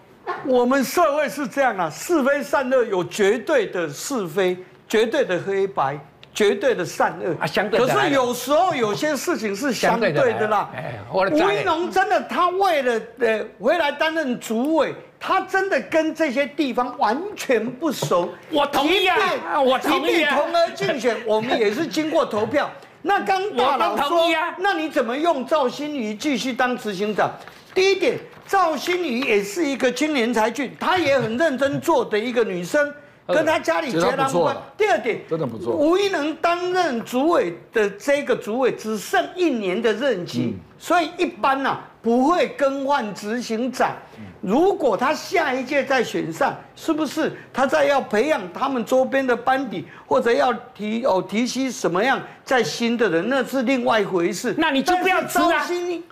[0.46, 4.56] 我们社会是这样啊，是非善恶有绝对的是非，
[4.88, 5.98] 绝对的黑白。
[6.34, 7.80] 绝对的善恶啊，相对。
[7.80, 10.70] 可是有时候有些事情是相对的啦。
[11.10, 18.32] 吴怡农真的，他为了呃回来担任主委，他真的跟这些地方完全不熟。
[18.52, 20.36] 我同意啊，我同意啊。
[20.36, 22.70] 同而竞选， 我们也是经过投票。
[23.02, 27.30] 那刚大佬说，那你怎么用赵新宇继续当执行长？
[27.74, 32.92] 第一点，赵新宇也是一个青年才俊，她也很认真做的一个女生。
[33.28, 34.56] 跟他家里截然不关。
[34.76, 35.76] 第二点，真的不错。
[35.76, 43.94] 吴一能担任主委的这个主委只剩一年的任期，嗯、所以一般呐、啊、不会更换执行长。
[44.40, 54.54] 如果他下一届再选上，是不是他再要培养他们周边的班底，或者要提哦提携什么样在新的人，那是另外一回事。
[54.56, 55.66] 那你就不要招啊！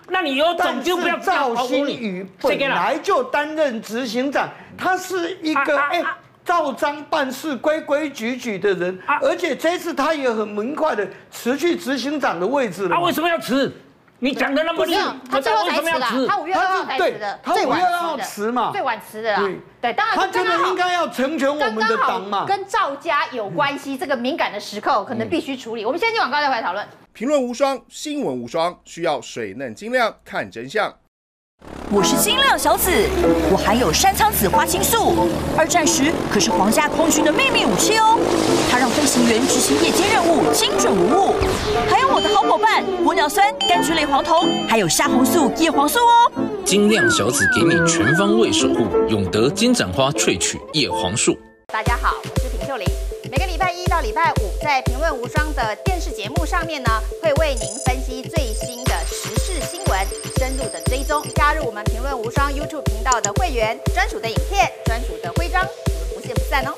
[0.09, 6.03] 那你有种就不要赵新宇本来就担任执行长，他是一个哎。
[6.47, 12.89] 照章办事、规规矩矩的人，啊、而且这次他也很明快的辞去执行长的位置了。
[12.89, 13.69] 他、啊、为什么要辞？
[14.19, 16.27] 你讲的那么厉害，他最后才辞的。
[16.27, 19.41] 他五月二号才辞的，他五月二号辞嘛，最晚辞的啦。
[19.41, 22.45] 对，对，当然他真的应该要成全我们的党嘛。
[22.47, 25.83] 跟赵家有关系，这个敏感的时刻可能必须处理。
[25.85, 26.87] 我们先进广告再回来讨论。
[27.11, 30.91] 评论无双，新闻无双，需要水嫩精亮看真相。
[31.89, 32.91] 我是金亮小子，
[33.49, 38.19] 我含有山苍子花青素，二战时可是皇家空军的秘密武器哦。
[38.69, 41.33] 它让飞行员执行夜间任务精准无误。
[41.89, 46.31] 还有我的好伙伴玻尿酸、柑橘类黄酮，还有虾红素、叶黄素哦。
[46.65, 51.37] 金亮小子给你全方位守护，永德金盏花萃取叶黄素。
[51.71, 52.85] 大家好，我是平秀玲。
[53.31, 56.89] 每个礼拜一到礼拜五，在评论无双的电视节目上面呢，
[57.23, 58.66] 会为您分析最新
[60.69, 61.23] 的追踪。
[61.35, 66.73] 加入我们评论无双 YouTube 频道的会员，专属的影片、专属的徽章，我们不见不散哦。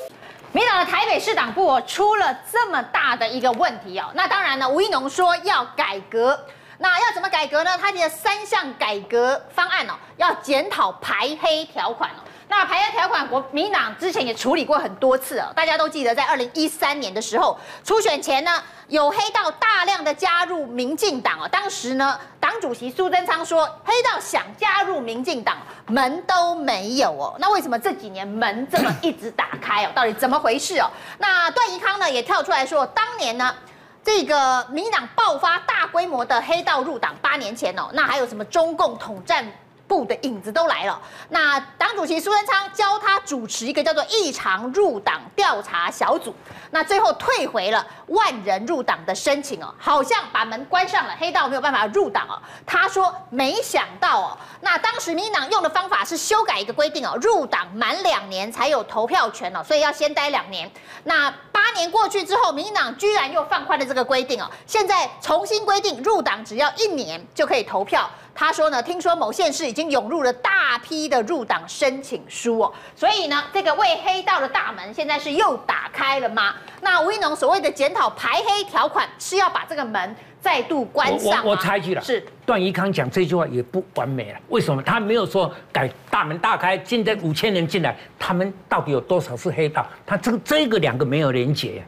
[0.52, 4.10] 民党的台北市党部，出了这么大的一个问题哦。
[4.14, 6.38] 那当然呢，吴一农说要改革，
[6.78, 7.78] 那要怎么改革呢？
[7.78, 12.22] 他提了三项改革方案哦，要检讨排黑条款哦。
[12.50, 15.52] 那排黑条款，国民党之前也处理过很多次哦。
[15.54, 21.48] 大家都记得，在二零一三年的时候，初选前呢，有黑道大量的加入民进党哦。
[21.48, 27.36] 当时呢，党主席苏贞昌说，黑道想加入民进党，门都没有哦。
[27.38, 29.92] 那为什么这几年门这么一直打开哦？
[29.94, 30.90] 到底怎么回事哦？
[31.18, 33.54] 那段宜康呢也跳出来说，当年呢，
[34.02, 39.46] 这个民党爆发大规模的黑道入党，八年前哦，那还有什么中共统战？
[39.90, 41.02] 部的影子都来了。
[41.30, 46.32] 那党主席苏贞昌教他主持一个叫做异常入党调查小组，
[46.70, 52.40] 那最后退回了万人入党的申请哦，好像把门关上了，黑道没有办法入党哦。
[52.64, 60.70] 他说没想到哦，那当时民进党用的方法是修改一个规定哦，入党满两年才有投票权哦，所以要先待两年。
[61.02, 68.08] 那八年过去之后，民进党居然又放宽了这个规定哦，现在重新规定入党只要一年就可以投票。
[68.40, 76.54] 他说呢，听说某县市已经涌入了大批的入党申请书哦，所以呢，这个为黑道的大门现在是又打开了吗？
[76.80, 81.44] 那吴一农所谓的检讨排黑条款是要把这个门再度关上？
[81.44, 84.38] 我我猜忌了，是段宜康讲这句话也不完美了。
[84.48, 84.82] 为什么？
[84.82, 89.86] 他没有说改大门大开，现在五千人进来，他们到底有多少是黑道？
[90.06, 91.84] 他这个这个两个没有连结。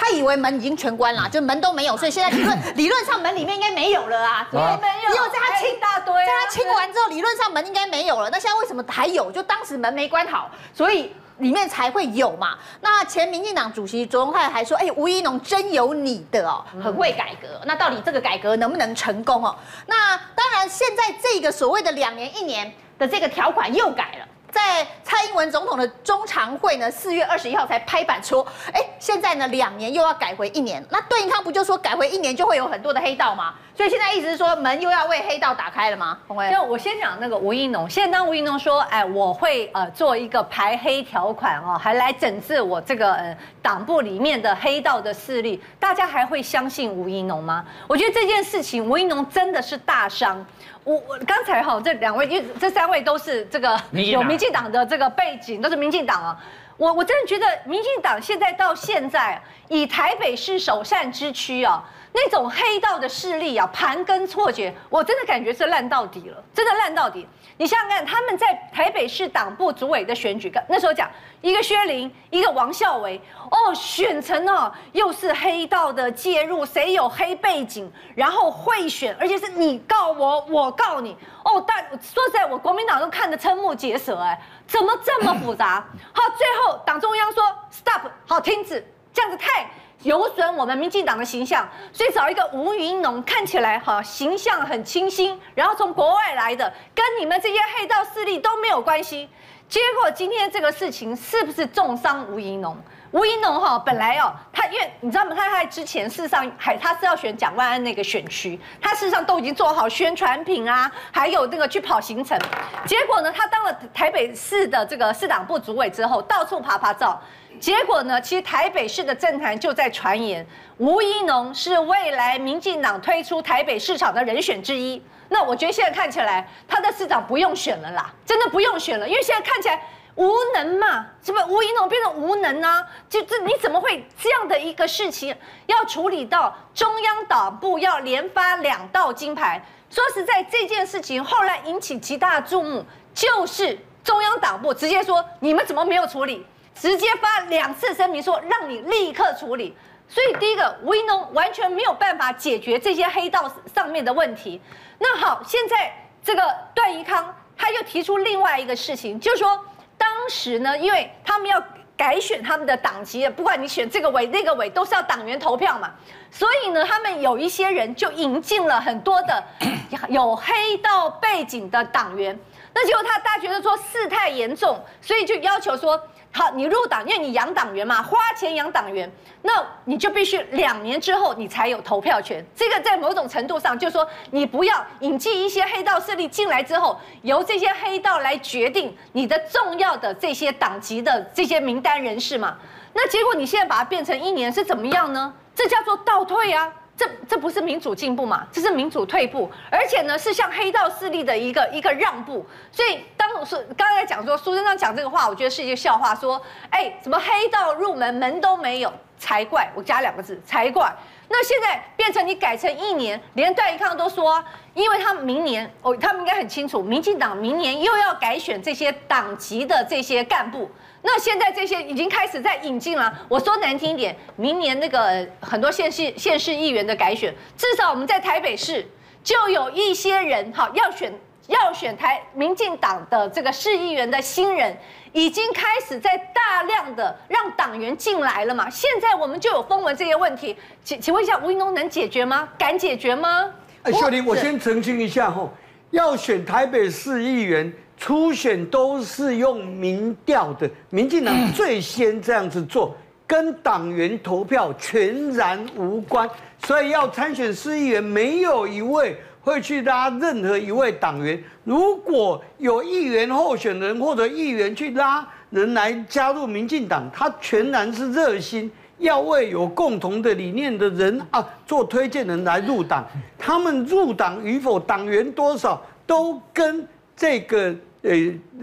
[0.00, 4.48] 他以为门已经全关了，就门都没有，所以现在理论 理论上门里面应该没有了啊。
[4.50, 5.28] 没有，没有。
[5.28, 8.30] 在他清一大堆，在他清完之后，理论上门应该没有了。
[8.30, 9.30] 那现在为什么还有？
[9.30, 12.56] 就当时门没关好，所以里面才会有嘛。
[12.80, 19.54] 那前民进党主席卓荣泰还说：“哎，吴怡农真有你的哦，很会改革。”那到底这个改革能不能成功哦？
[19.84, 24.26] 那当然，现在这个所谓的两年一年的这个条款又改了。
[24.52, 33.54] 在蔡英文总统的中常会呢，四月二十一号才拍板说，哎，现在呢两年又要改回一年，那段宜康不就说改回一年就会有很多的黑道吗？
[33.80, 36.18] 所以现在意思是说门又要为黑道打开了吗？
[36.28, 47.64] 鸿薇，就我先讲那个吴怡农，现在当吴怡农说，哎，我会呃做一个排黑条款哦，还来整治我这个呃党部里面的黑道的势力，大家还会相信吴怡农吗？
[47.86, 50.44] 我觉得这件事情吴怡农真的是大伤。
[50.84, 56.38] 我我刚才哈这两位，因为这三位都是这个有民进党的这个背景，都是民进党啊。
[56.76, 61.82] 我我真的觉得民进党现在到现在以台北市首善之区啊。
[62.12, 67.26] 那种黑道的势力啊，盘根错节，我真的感觉是烂到底了，真的烂到底。
[67.56, 71.10] 你想想看，他们在台北市党部主委的选举，那时候讲
[71.42, 73.20] 一个薛凌，一个王孝维，
[73.50, 85.86] 哦，选成哦，又是黑道的介入，谁有黑背景，然后贿选，而且是你告我，我告你，哦，但说实在，我国民党都看得瞠目结舌，哎，怎么这么复杂？
[86.12, 89.70] 好，最后党中央说 stop，好，停止，这样子太。
[90.02, 99.28] 有损我们民进党的形象，所以找一个吴怡农看起来哈形象很清新，然后从国外来的，跟你们这些黑道势力都没有关系。
[99.68, 102.76] 结果今天这个事情是不是重伤吴怡农？
[103.12, 105.34] 吴怡农哈本来哦，他因为你知道吗？
[105.36, 112.38] 他在之前事实上还他是要选蒋万安那个选区，他事实上都已经做好宣传品啊，还有那个去跑行程。
[112.86, 117.20] 结果呢，他当了台北市的这个市党部主委之后，到处爬爬照。
[117.60, 118.18] 结果呢？
[118.18, 120.44] 其实台北市的政坛就在传言，
[120.78, 125.00] 吴怡农是未来民进党推出台北市长的人选之一。
[125.28, 129.78] 那我觉得现在看起来，他的市长不用选了啦，真的不用选了，因为现在看起来
[130.14, 131.44] 无能嘛，是不是？
[131.44, 132.84] 吴怡农变成无能啊？
[133.10, 139.62] 就这你怎么会这样的一个事情要处理到中央党部要连发两道金牌？
[139.90, 142.82] 说实在，这件事情后来引起极大注目，
[143.14, 146.46] 就是中央党部直接说，你们怎么没有处理？
[146.80, 149.76] 直接发两次声明说，让你立刻处理。
[150.08, 154.58] 所以第一个，吴怡农完全没有办法解决这些黑道上面的问题。
[154.98, 156.42] 那好，现在这个
[156.74, 159.62] 段宜康他又提出另外一个事情，就是说
[159.98, 161.62] 当时呢，因为他们要
[161.98, 165.92] 改选他们的党籍，不管你选这个委那个委，都是要党员投票嘛。
[166.30, 169.44] 所以呢，他们有一些人就引进了很多的
[170.08, 172.36] 有黑道背景的党员。
[172.72, 176.02] 那结果他大家觉得说事态严重，所以就要求说。
[176.32, 179.10] 好，你入党，因为你养党员嘛，花钱养党员，
[179.42, 179.52] 那
[179.84, 182.44] 你就必须两年之后你才有投票权。
[182.54, 192.56] 这个在某种程度上，就是说你不要引进一些黑道势力进来之后，由这些黑道来决定你的重要的这些党籍的这些名单人士嘛。
[192.92, 195.34] 那结果你现在把它变成一年是怎么样呢？
[195.54, 196.72] 这叫做倒退啊。
[197.00, 198.46] 这这不是民主进步嘛？
[198.52, 202.44] 这是民主退步，而且呢是向黑道势力的一个一个让步。
[202.70, 206.14] 所以当我说刚才讲说苏贞昌讲这个话，我觉得是一个笑话。
[206.14, 209.66] 说，哎，怎么黑道入门门都没有才怪？
[209.74, 210.94] 我加两个字才怪。
[211.32, 220.68] 那现在变成你改成一年，连段宜康都说，因为他们明年哦，他们应该很清楚，民进党明年又要改选这些党籍的这些干部。
[221.02, 223.16] 那现在这些已经开始在引进了。
[223.28, 228.84] 我说难听一点，明年那个很多县市县市议员的改选，至少我们在台北市
[229.22, 231.12] 就有一些人哈要选
[231.50, 234.74] 要选台民进党的这个市议员的新人，
[235.12, 238.70] 已经开始在大量的让党员进来了嘛。
[238.70, 242.48] 现在我们就有风闻这些问题，请请问一下吴英东能解决吗？
[242.56, 243.52] 敢解决吗？
[243.82, 245.48] 哎，秀玲，我先澄清一下哈，
[245.90, 247.72] 要选台北市议员。
[247.96, 256.26] 初选都是用民调的，民进党最先这样子做，跟党员投票全然无关。
[256.64, 261.42] 所以要参选市议员，没有一位会去拉任何一位党员。
[261.64, 273.06] 如果有议员候选人或者议员去拉人来加入民进党，他全然是热心，要为有共同的理念的人啊做推荐人来入党。
[273.38, 277.74] 他们入党与否，党员多少，都跟这个。
[278.02, 278.10] 呃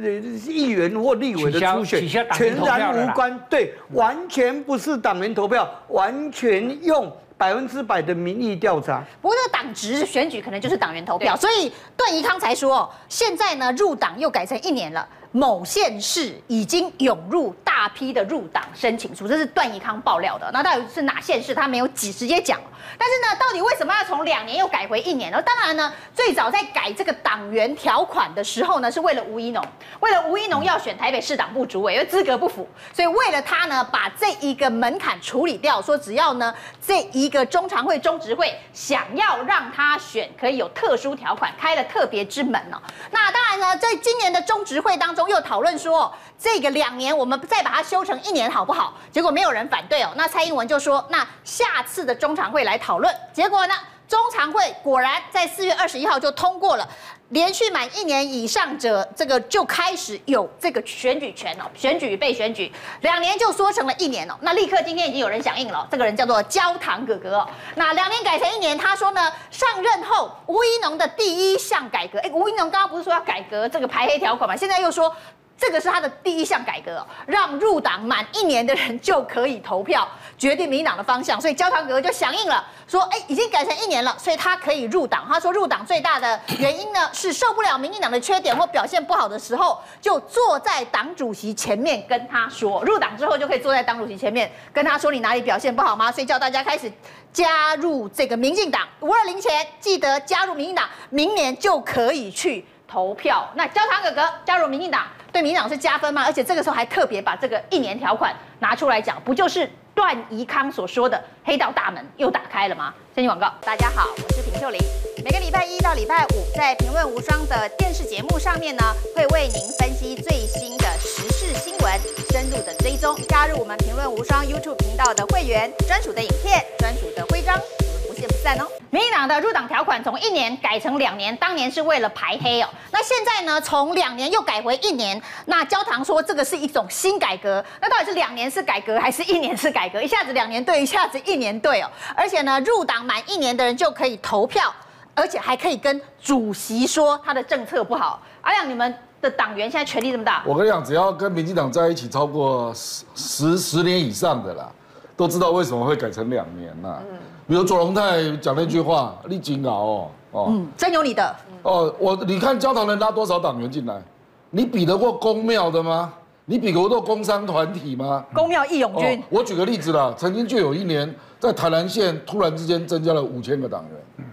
[0.02, 0.10] 呃，
[0.48, 9.04] 议员或立委的初选全然无关，对，完全不是党员投票，完全用百分之百的民意调查。
[9.22, 15.08] 不过那个党职选举可能就是党员投票，所以段宜康才说，现在呢入党又改成一年了。
[15.38, 20.50] 某县市已经涌入大批的入党申请书，这是段宜康爆料的。
[20.52, 21.54] 那到底是哪县市？
[21.54, 22.60] 他没有直接讲。
[22.98, 25.40] 但是呢，到底为什么要从两年又改回一年呢？
[25.44, 29.64] 当然呢，最早在改这个党员条款的时候呢，是为了吴怡农，
[30.00, 36.52] 为了吴怡农要选台北市党部主委，因为资格不符，所以为了他呢，把这一个门槛处理掉，说只要呢
[36.84, 42.82] 这一个中常会、中执会想要让他选，可以有特殊条款，开了特别之门哦。
[43.12, 48.94] 那当呢，在今年的中执会当中又讨论说，这个两年我们再把它修成一年好不好？
[49.12, 50.12] 结果没有人反对哦。
[50.16, 53.14] 那蔡英文就说，那下次的中常会来讨论。
[53.34, 53.74] 结果呢，
[54.08, 56.88] 中常会果然在四月二十一号就通过了。
[57.30, 62.72] 连续满一年以上者，这个就开始有这个选举权哦，选举被选举，
[63.02, 64.36] 两年就缩成了一年哦。
[64.42, 67.46] 那立刻今天已经有人响应了，这个人叫做焦糖哥哥。
[67.76, 74.56] 那两年改成一年，他说呢，上任后吴一农的第一项改革，哎，吴一农刚刚不是说要改革这个排黑条款嘛？
[74.56, 75.14] 现在又说。
[75.58, 81.42] 这个是他的第一项改革，让入党满一年的人就可以投票，决定民进党的方向。
[81.42, 92.84] 所以焦糖哥哥就响应了，说：“哎，已经改成一年了，所以他可以入党。”他说：“入党最大的原因呢，是受不了民进党的缺点或表现不好的时候，就坐在党主席前面跟他说。
[92.84, 96.12] 入党之后就可以坐在党主席前面跟他说，你哪里表现不好吗？
[96.12, 96.92] 所以叫大家开始
[97.34, 98.88] 加入这个民进党。
[99.00, 103.50] 五二零前记得加入民进党，明年就可以去投票。
[103.56, 106.24] 那焦糖哥哥加入民进党。”对民党是加分吗？
[106.26, 112.94] 而且这个时候还特别把这个一年条款拿出来讲，不就是段宜康所说的黑道大门又打开了吗？
[113.14, 114.80] 先进广告，大家好，我是平秀玲。
[115.24, 118.84] 每个礼拜一到礼拜五，在《评论无双》的电视节目上面呢，
[119.16, 122.00] 会为您分析最新的时事新闻，
[122.32, 123.16] 深入的追踪。
[123.28, 127.56] 加入我们《评论无双》YouTube 频道的会员，专属的影片，专属的徽章。
[127.56, 128.68] 我们不见不散哦！
[128.92, 132.70] 民进党的入党条款从一年改成两年，当年是为了排黑哦。
[132.92, 135.20] 那现在呢，从两年又改回一年。
[135.46, 137.64] 那焦糖说这个是一种新改革。
[137.82, 140.02] 那到底是两年是改革，还是一年是改革？
[140.02, 141.90] 一下子两年对，一下子一年对哦。
[142.16, 144.74] 而且呢，入党满一年的人就可以投票，
[145.16, 148.22] 而且还可以跟主席说他的政策不好。
[148.42, 148.96] 阿亮，你们
[149.30, 150.44] 的党员现在权力这么大？
[150.46, 154.70] 我跟你讲，只要跟民进党在一起超过十十十年以上的啦，
[155.16, 157.00] 都知道为什么会改成两年呐。
[157.10, 157.18] 嗯
[157.48, 161.96] 比如左荣泰讲那句话，你真牛哦哦，嗯，真有你的哦。
[161.98, 164.02] 我你看教堂能拉多少党员进来？
[164.50, 166.12] 你比得过公庙的吗？
[166.44, 168.26] 你比得过工商团体吗？
[168.34, 169.24] 公庙义勇军。
[169.30, 173.86] 我举个例子啦，曾经就有一年在台南县突然之间增加了五千个党
[174.18, 174.28] 员，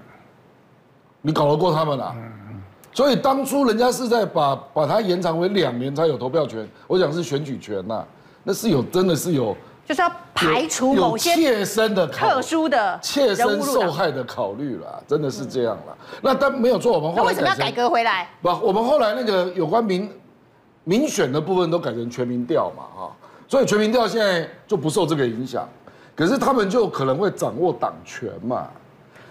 [1.22, 2.16] 你搞得过他们啦？
[2.94, 8.02] 所以当初人家是在把把它延长为两年才有投票权，我讲是选举权呐，
[8.44, 9.54] 那是有真的是有。
[9.86, 15.94] 就是要排除某些切身的特殊的切身受害的考虑了，真的是这样了。
[16.22, 18.30] 那但没有做，我们后来为什么要改革回来？
[18.40, 20.10] 不，我们后来那个有关民
[20.84, 23.12] 民选的部分都改成全民调嘛，哈，
[23.46, 25.68] 所以全民调现在就不受这个影响。
[26.16, 28.66] 可是他们就可能会掌握党权嘛，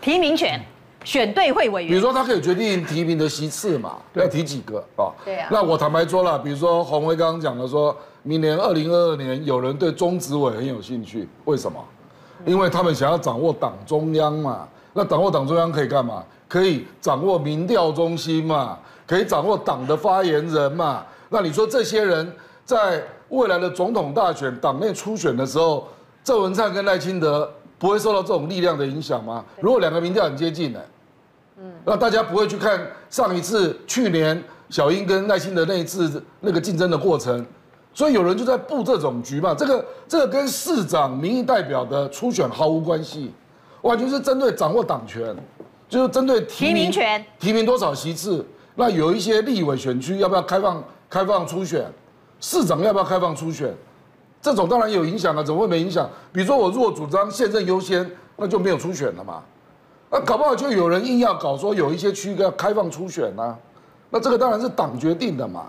[0.01, 0.63] 提名权，
[1.03, 1.89] 选对会委员。
[1.91, 5.11] 比如说他可以决定提名的席次嘛，要提几个啊？
[5.25, 5.47] 对啊。
[5.51, 7.95] 那我坦白说了，比如说鸿薇刚刚讲的说。
[8.25, 11.77] 明年二零二二年，有人对中执委很有兴趣，为什么？
[12.45, 14.65] 因为他们想要掌握党中央嘛。
[14.93, 16.23] 那掌握党中央可以干嘛？
[16.47, 21.05] 可以掌握民调中心嘛，可以掌握党的发言人嘛。
[21.27, 22.33] 那你说这些人
[22.63, 25.85] 在未来的总统大选党内初选的时候，
[26.23, 29.43] 郑文灿跟赖清德不会受到这种力量的影响吗？
[29.59, 30.79] 如果两个民调很接近呢？
[31.57, 32.79] 嗯，那大家不会去看
[33.09, 37.45] 上一次去年小英跟赖清德那一次那个竞争的过程。
[37.95, 43.31] 所以有人就在布这种局嘛，这个这个跟市长民意代表的初选毫无关系，
[43.83, 45.35] 完全是针对掌握党权，
[45.87, 48.43] 就是针对提名，提名权，提名多少席次，
[48.73, 51.85] 那有一些立委选区要不要开放开放初选，
[52.39, 53.71] 市长要不要开放初选，
[54.41, 56.09] 这种当然有影响啊，怎么会没影响？
[56.31, 59.43] 比如说我如果主张现任优先，那就没有初选了嘛，
[60.13, 63.57] 那搞不好就有人硬要搞说有一些区要开放初选啊，
[64.11, 65.65] 那这个当然是党决定的嘛。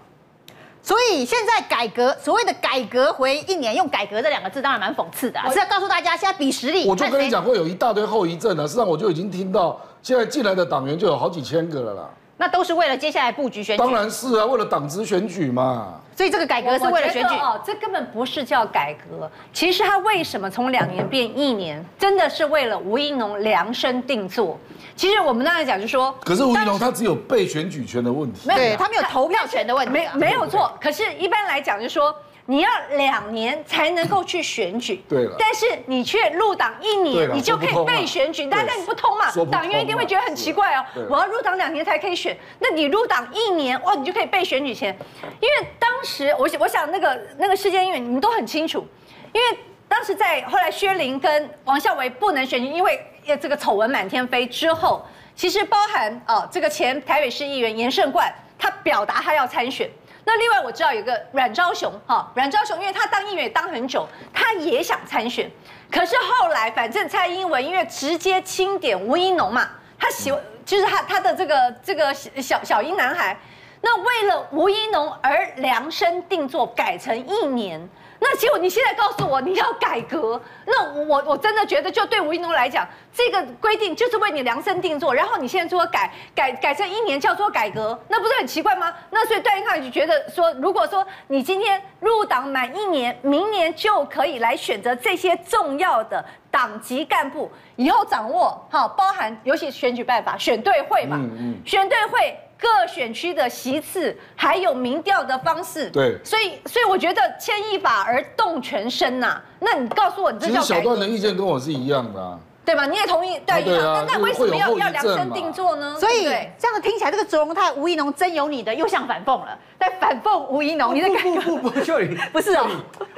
[0.82, 6.86] 所以现在改革，所谓的改革回一年，用改革这两个字，当然蛮讽刺的，是要告诉大家现在比实力。
[6.86, 12.10] 我就跟你讲，会有一大堆后遗症事，实际上我就已经听到，现在进来的党员就有好几千个了啦。
[12.36, 13.82] 那都是为了接下来布局选举。
[13.82, 16.00] 当然是啊，为了党职选举嘛。
[16.16, 19.28] 所以这个改革是为了选举哦，这根本不是叫改革。
[19.52, 24.56] 其实他为什么从两年变一年，真的是为了吴怡农量身定做。
[24.94, 30.72] 其实我们刚才讲就是说，可是吴怡农他只有被选举权的问题，没有他没有投票权的问题，没没有错。
[30.80, 32.14] 可是，一般来讲就是说，
[32.46, 35.34] 你要两年才能够去选举，对了。
[35.38, 40.84] 但是你却入党一年，你就可以被选举，但但你不通嘛，党员一定会觉得很奇怪哦。
[41.08, 44.96] 我要入党两年才可以选，那你入党一年哇，你就可以被选举前。
[45.40, 48.86] 因为当时我我想那个那个事件，因为你们都很清楚，
[49.32, 53.00] 因为当时在后来薛凌跟王孝维不能选举，因为。
[53.40, 55.02] 这个丑闻满天飞之后，
[55.34, 59.88] 其实包含啊，这个前台北市议员严胜冠，他表达他要参选。
[60.24, 65.50] 那另外我知道有个阮昭雄，哈，阮昭雄因为他当议员也当很久，他也想参选。
[65.90, 69.68] 可是后来反正蔡英文因为直接钦点吴怡农嘛，
[69.98, 70.32] 他喜
[70.64, 73.36] 就是他他的这个这个小小英男孩。
[73.80, 77.88] 那为了吴怡农而量身定做改成一年。
[78.26, 88.94] 那结果你现在告诉我你要改革，那我我真的觉得就对吴怡农来讲，这个规定就是为你量身定做，然后你现在说改改改成一年叫做改革，那不是很奇怪吗？
[89.10, 102.38] 那所以段英康就觉得说，如果说你今天入党满一年，明年就可以来选择这些重要的党籍干部，以后掌握好，包含尤其选举办法、选对会嘛，嗯嗯选对会。
[102.58, 109.42] 各选区的席次，还有民调的方式，对，所以所以我觉得牵一发而动全身呐、啊。
[109.60, 112.86] 那你告诉我，你这叫小段的意见跟我是一样的、啊，对吧？
[112.86, 113.38] 你也同意？
[113.44, 114.04] 对，对啊。
[114.06, 115.96] 那那为什么要要量身定做呢？
[115.98, 116.24] 所以
[116.58, 120.94] 这样子听起来，这个卓荣泰、吴怡农真有你的，又像反讽了，在反讽吴怡农。
[120.94, 121.40] 你在改革？
[121.40, 122.66] 不不不，秀玲， 不是哦。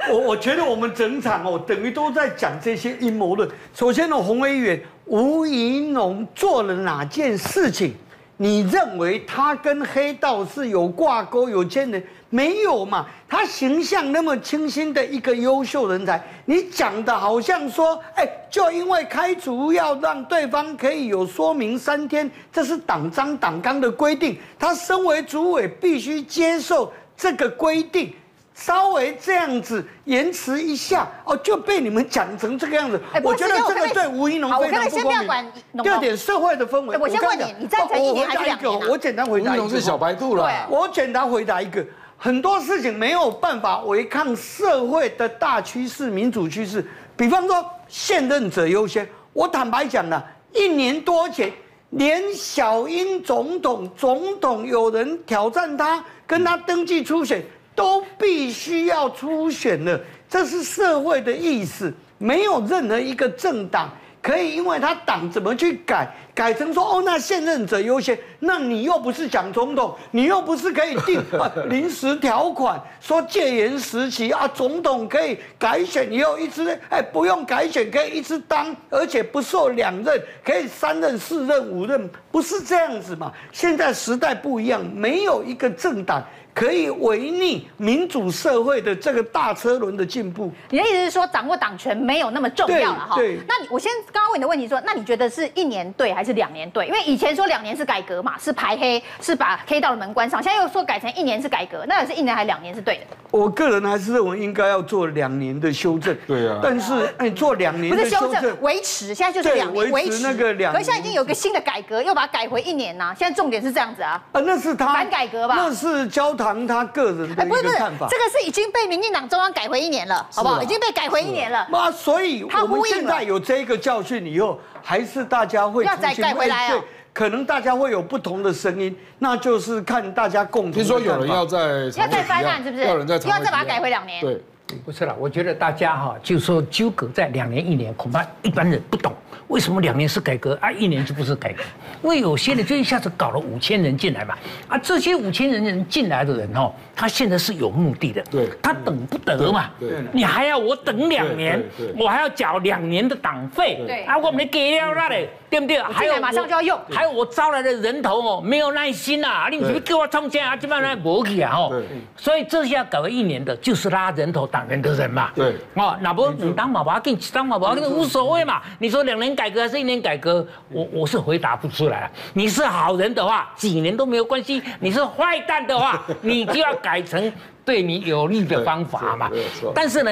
[0.09, 3.47] 我我觉得我们整场哦，等于都在讲这些阴谋论。
[3.73, 7.95] 首先呢，洪威远，吴怡农做了哪件事情？
[8.39, 12.01] 你认为他跟黑道是有挂钩、有牵连？
[12.29, 13.07] 没有嘛？
[13.27, 28.13] 他形象那么清新的一个优秀人才，你讲的好像说，哎，就因为开除要让对方可以有说明三天，这是党章党纲的规定，他身为主委必须接受这个规定。
[28.57, 32.99] 稍微这样子延迟一下哦，就被你们讲成这个样子。
[33.13, 35.83] 欸、我觉得这个对吴怡农非常不公平。
[35.83, 36.95] 第二点，社会的氛围。
[36.95, 38.79] 欸、我先问你，你赞成一年还是两年？
[38.79, 39.63] 我我简单回答一个。
[39.63, 40.67] 吴怡农是小白兔了。
[40.71, 41.85] 我简单回答一个，
[42.17, 46.83] 很多事情没有办法违抗社会的大趋势、民主趋势。
[47.15, 49.07] 比方说，现任者优先。
[49.33, 51.53] 我坦白讲了，一年多前，
[51.91, 57.45] 连小英总统、总统有人挑战他，跟他登记初选。
[57.77, 61.93] 都必须要初选了，这是社会的意思。
[62.17, 63.87] 没有任何一个政党
[64.19, 68.17] 可以因为他党怎么去改，改成说哦，那现任者优先。
[68.39, 71.23] 那你又不是讲总统，你又不是可以定
[71.69, 83.31] 临时条款，说戒严时期啊，总统可以改选你又一直哎不用改选可以一直当，而且不受两任，可以三任、四任、五任，不是这样子嘛？
[83.51, 86.25] 现在时代不一样，没有一个政党。
[86.57, 90.51] 可以违逆民主社会的这个大车轮的进步。
[90.71, 93.15] 你的意思是说，掌握党权没有那么重要了哈？
[93.15, 93.37] 对。
[93.47, 96.87] 那你我先刚刚问你的问题说，那你觉得是一年对还是两年对？
[96.87, 100.41] 因为以前说两年是改革嘛，是排黑，是把黑道的门关上。
[100.41, 103.15] 现在又说改成一年是改革，那也是一年还是两年是对的？
[103.29, 106.17] 我个人还是认为应该要做两年的修正。
[106.25, 106.59] 对啊。
[106.63, 110.73] 但是哎，做两年的修正，不是修正，维持，现在就是两年维持那个两年。
[110.73, 113.15] 可是现在已经有一个新的改革，又把它改回一年呐、啊。
[113.15, 114.19] 现在重点是这样子啊。
[114.31, 115.53] 啊，那是他反改革吧？
[115.55, 118.07] 那是焦糖他个人的一个看法。
[118.09, 120.61] 这个是已经被民进党中央改回一年了，好不好？
[120.61, 121.67] 已经被改回一年了。
[121.71, 126.83] 那所以我们现在有这个教训以后，还是大家会要再改回来啊。
[127.13, 130.73] 可能大家会有不同的声音，那就是看大家共同。
[130.73, 131.57] 听说有人要在
[131.95, 132.83] 要再翻案，是不是？
[132.83, 134.21] 要人再要再把它改回两年。
[134.21, 134.39] 对，
[134.85, 135.15] 不是了。
[135.19, 139.11] 我觉得大家哈，就说纠葛在两年一年，恐怕一般人不懂
[139.47, 140.57] 为什么两年是改革？
[140.61, 141.63] 啊，一年就不是改革。
[142.03, 144.37] 因为有些人就一下子搞了五千人进来嘛，
[144.67, 151.63] 啊，这些五千人人进来的人哦，他现在是有目的的，对，他等不得嘛，对，你还要我等两年，
[151.97, 155.27] 我还要缴两年的党费，对，啊，我没给了那里。
[155.49, 155.81] 对不对？
[155.81, 159.47] 还有马上就要用，还有我招来的人头哦，没有耐心呐、啊！
[159.49, 160.55] 你是不是给我充钱啊？
[160.57, 161.55] 基本上没去啊！
[161.55, 161.81] 哦，
[162.17, 165.31] 所以这下搞了一年的，就是拉人头党员的人嘛。
[165.33, 168.61] 对，哦，那不你当马把给当马把给无所谓嘛。
[168.79, 170.45] 你说两年改革还是一年改革？
[170.69, 172.11] 我我是回答不出来。
[172.33, 177.31] 你是好人的话，几年都没有关系；你是坏蛋的话， 你就要改成
[177.63, 179.31] 对你有利的方法嘛。
[179.73, 180.11] 但是呢。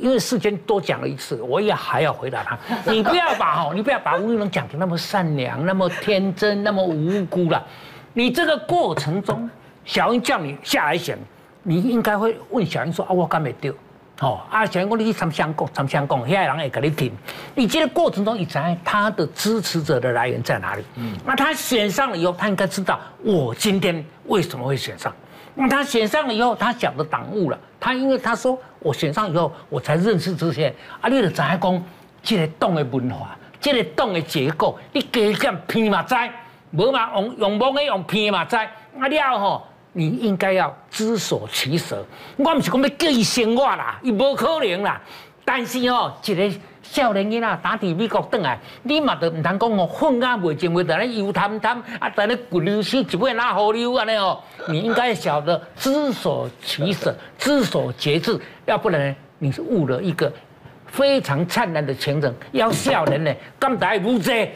[0.00, 2.58] 因为事先多讲了一次，我也还要回答他。
[2.90, 7.62] 你不要把哦，你不要把吴玉龙讲得那么善良、那么天真、那么无辜了。
[8.12, 9.48] 你这个过程中，
[9.84, 11.18] 小英叫你下来选，
[11.62, 13.72] 你应该会问小英说：“啊，我干没丢？
[14.20, 17.12] 哦，啊，小英说你去参香港，参香港，现在人会给你听。
[17.54, 20.82] 你这个过程中，你才他的支持者的来源在哪里？
[20.96, 25.14] 嗯，那他选上了以后，他应该知道我今天为什么会选上。
[25.54, 27.58] 那他选上了以后，他想的党务了。
[27.78, 28.58] 他因为他说。
[28.82, 30.74] 我选上以后，我才认识这些。
[31.02, 31.84] 啊，你就知影讲，
[32.22, 36.14] 这个党的文化，这个党的结构，你加减偏嘛知，
[36.70, 38.56] 无嘛用用蒙的用偏嘛知。
[38.56, 42.02] 啊了吼，你应该要知所取舍。
[42.38, 44.98] 我唔是讲要叫伊生我啦，伊无可能啦。
[45.44, 46.50] 但是吼，一个。
[46.82, 54.40] 少年囡仔打伫美国转来，你嘛都唔通讲哦，混啊未净会在咧油汤汤，啊在咧滚流水，一尾拉河流安尼哦。
[54.68, 60.32] 你应该晓得知所取舍，知所节制，要不然你是误了一个
[60.86, 62.34] 非常灿烂的前程。
[62.52, 64.50] 要少年呢，甘在如这，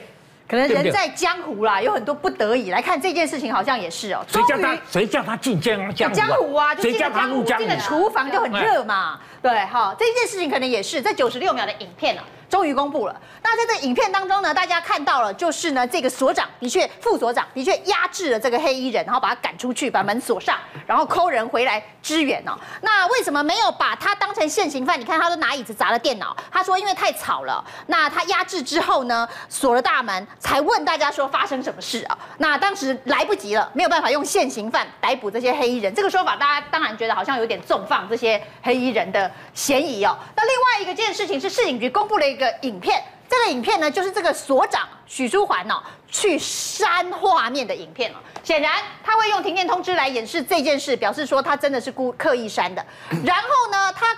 [0.47, 4.25] 可能人在江湖啦，有很多不得已来看这件事情，好像也是哦。
[4.29, 6.75] 谁叫他谁叫他进江江江湖啊？
[6.77, 7.65] 谁叫他入江湖？
[7.65, 9.19] 进了厨房就很热嘛。
[9.41, 12.25] 对，好，这件事情可能也是在九十六秒的影片啊。
[12.49, 13.21] 终于公布了。
[13.43, 22.59] 那在这影片当中呢，大家看到了，就是呢，这个所长的确，副所长的确压制了这个黑衣人，然后把他赶出去，把门锁上，然后 call 人回来支援哦。
[22.81, 24.99] 那为什么没有把他当成现行犯？
[24.99, 26.37] 你看，他都拿椅子砸了电脑。
[26.51, 27.65] 他说因为太吵了。
[27.87, 32.19] 那他压制之后呢，锁了大门，才问大家说发生什么事啊？
[32.39, 35.95] 那当时来不及了，没有办法用现行犯逮捕这些黑衣人。
[35.95, 40.17] 这个说法大家当然觉得好像有点纵放这些黑衣人的嫌疑哦。
[40.37, 42.45] 那另外一个件事情是，市警局公布了一个。
[42.63, 48.17] 影片，这个影片呢，就是这个所长许书桓哦，去删画面的影片哦。
[48.43, 52.85] 显然他会用停电通知来掩饰这件事，表示说他真的是故刻意删的。
[53.25, 54.15] 然后呢，他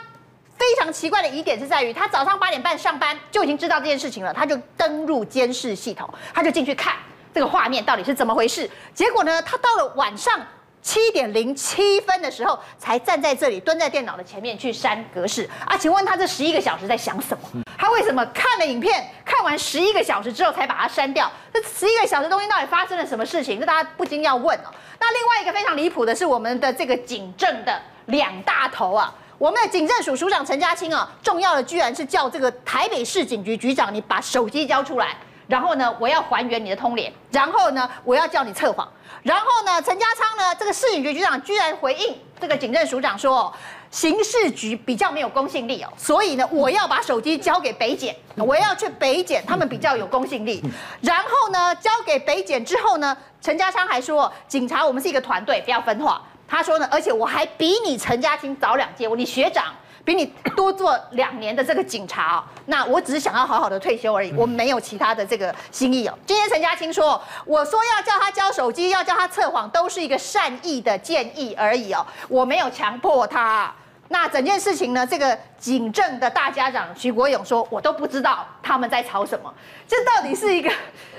[0.56, 6.94] 非常奇怪的疑点是在于，他早上八点半上班就已经知道这件事情了，他就登入监视系统，他就进去看
[7.34, 8.70] 这个画面到底是怎么回事。
[8.94, 10.40] 结果呢，他到了晚上。
[10.86, 15.76] 七点零七分的时候，才站在这里，蹲在电脑的前面去删格式啊？
[15.76, 17.64] 请问他这十一个小时在想什么？
[17.76, 21.28] 他为什么看了影片，看完十一个小时之后才把它删掉？
[21.52, 23.58] 这十一个小时东西到底发生了什么事情？
[23.58, 24.70] 这大家不禁要问哦。
[25.00, 35.16] 那另外一个非常离谱的是，我们的这个警政的两大头啊，我们的警政署署长陈家清啊，重要的居然是叫这个台北市警局局长，你把手机交出来，
[35.46, 38.88] 然后呢，我要还原你的通联，然后呢，我要叫你测谎。
[39.22, 43.52] 然后呢，陈家昌呢，这个市警局局长居然回应这个警政署长说，
[43.90, 50.62] 刑事局比较没有公信力哦， 所以呢，我要把手机交给北检，我要去北检，他们比较有公信力。
[51.00, 56.22] 然后呢，交给北检之后呢，陈家昌还说，警察我们是一个团队，不要分化。
[56.48, 59.64] 他说呢，而且我还比你陈家青早两届，我你学长。
[60.06, 66.16] 比你多做两年的这个警察哦，那我只是想要好好的退休而已，我没有其他的这个心意哦。
[66.24, 73.74] 今天陈家青说，我说要叫他交手机，要叫他测谎，都是一个善意的建议而已哦，我没有强迫他。
[74.08, 79.52] 那整件事情呢，这个警政的大家长徐国勇说，我都不知道他们在吵什么，
[79.86, 80.70] 这到底是一个。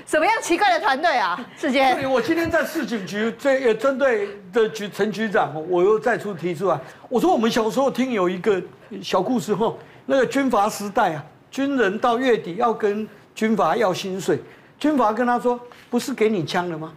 [0.06, 1.38] 什么样奇怪的团队啊？
[1.58, 6.80] 世杰，对，我今天在市警局这也针对的局陈局长，我又再次提出来，
[7.10, 8.58] 我说我们小时候听有一个
[9.02, 14.42] 小故事后，那个军阀时代啊，军人到月底要跟军阀要薪水，
[14.78, 15.60] 军阀跟他说，
[15.90, 16.90] 不是给你枪了吗？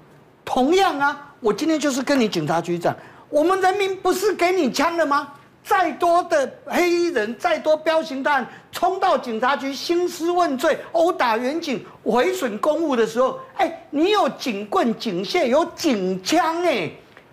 [0.45, 2.95] 同样啊，我今天就是跟你警察局长，
[3.27, 5.33] 我们人民不是给你枪了吗？
[5.63, 16.89] 再多的黑衣人，再多彪形大汉冲到警察局兴师问罪、殴打员警、毁损公务的时候，哎，你有警棍、警械、有警枪，哎，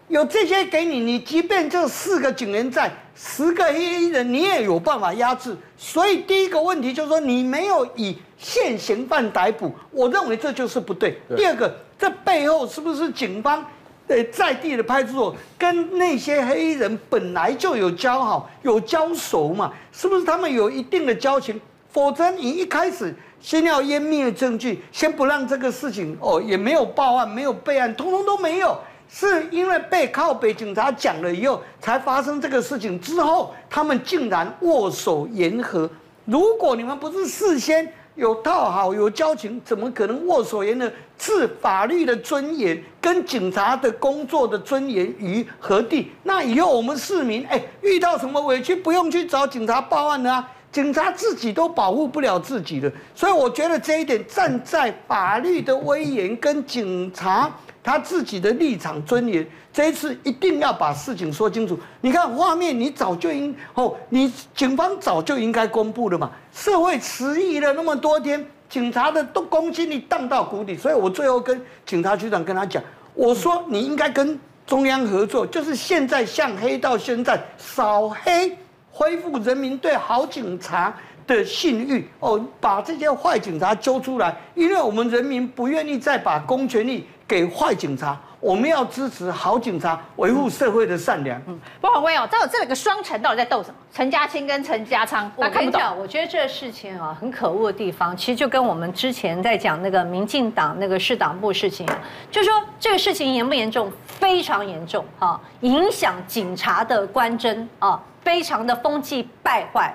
[0.09, 5.57] 有这些给你，你即便这四个警员在，十个黑衣人，你也有办法压制。
[5.76, 11.18] 所以第一个问题就是说，你没有以现行犯逮捕，我认为这就是不对。
[11.29, 11.37] 对。
[11.39, 13.64] 第二个，这背后是不是警方？
[14.09, 21.61] 对，在地的派出所跟那些黑人本来就有交好、有交熟嘛，是不是他们有一定的交情？
[21.90, 28.78] 否则你一开始先要湮灭证据，先不让这个事情哦，也没有报案、没有备案，通通都没有，
[29.11, 32.98] 是因为被靠北警察讲了以后才发生这个事情。
[33.00, 35.88] 之后他们竟然握手言和。
[36.24, 40.92] 如果你们不是事先有套好、有交情，怎么可能握手言和？
[41.16, 46.10] 置法律的尊严跟警察的工作的尊严于何地？
[46.24, 52.92] 那以后我们市民哎，遇到什么委屈不用去找警察报案了啊，警察自己都保护不了自己的。
[53.14, 57.50] 所以我觉得这一点站在法律的威严跟警察
[57.89, 61.78] 他自己的立场尊严，这一次一定要把事情说清楚。
[62.03, 66.30] 你看画面，你早就应哦，你警方早就应该公布了嘛。
[66.53, 68.45] 社会迟疑了那么多天。
[68.68, 72.82] 警察的都公信力荡到谷底，所以我最后跟警察局长跟他讲，
[73.14, 78.55] 我说你应该跟中央合作，就是现在向黑道宣战，扫黑，
[78.93, 80.95] 恢复人民对好警察
[81.26, 88.18] 的信誉哦，把这些坏警察揪出来，因为我们人民不愿意再把公权力给坏警察。
[88.41, 91.43] 我们要支持好警察，维护社会的善良。
[91.49, 93.74] 嗯，包宏威哦，这有这有个双城到底在斗什么？
[93.93, 101.85] 陈家青跟陈家昌，我跟你讲，我觉得这个事情啊，很可恶的地方，其实就跟我们之前在讲那个民进党那个市党部事情，
[102.31, 103.91] 就说这个事情严不严重？
[104.07, 109.93] 非常严重啊，影响警察的官箴啊，非常的风气败坏。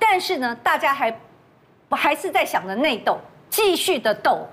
[0.00, 1.16] 但是呢，大家还
[1.90, 4.44] 还是在想着内斗，继续的斗，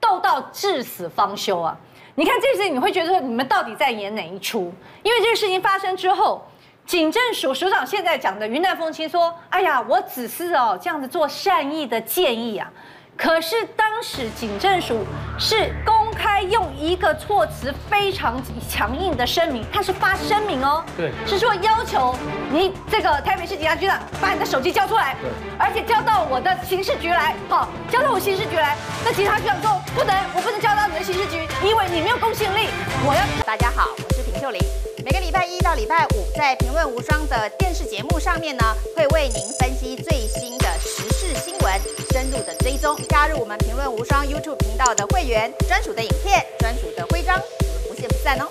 [0.00, 1.76] 斗到至死方休啊。
[2.16, 4.72] 你看这事情，你会觉得说你们到底在演哪一出？
[5.02, 6.44] 因为这个事情发生之后，
[6.84, 12.70] 警政署署长现在讲的云淡风轻说：“哎呀，我只是哦这样子做善意的建议啊。”
[13.16, 15.04] 可是当时警政署
[15.38, 22.14] 是公开用一个措辞非常强硬的声明，他是发声明哦，对，是说要求
[22.52, 28.76] 你这个台北市警察局长把你的手机交出来，对，而且交到我的刑事局来，好，交到我刑事局来。
[29.02, 32.68] 那警察局长说不能，我不能交到你的刑事局，因为你没有公信力。
[33.06, 34.60] 我要大家好，我是平秀玲。
[35.02, 38.62] 每个礼拜一到礼拜五，在《评论无双》的电视节目上面呢，
[38.94, 40.68] 会为您分析最新的
[41.40, 41.80] 新闻，
[42.12, 42.94] 深入的追踪。
[43.08, 48.46] 加入我们《评论无双》YouTube 频道的会员，专属的影片、专属的徽章，我们不见不散哦。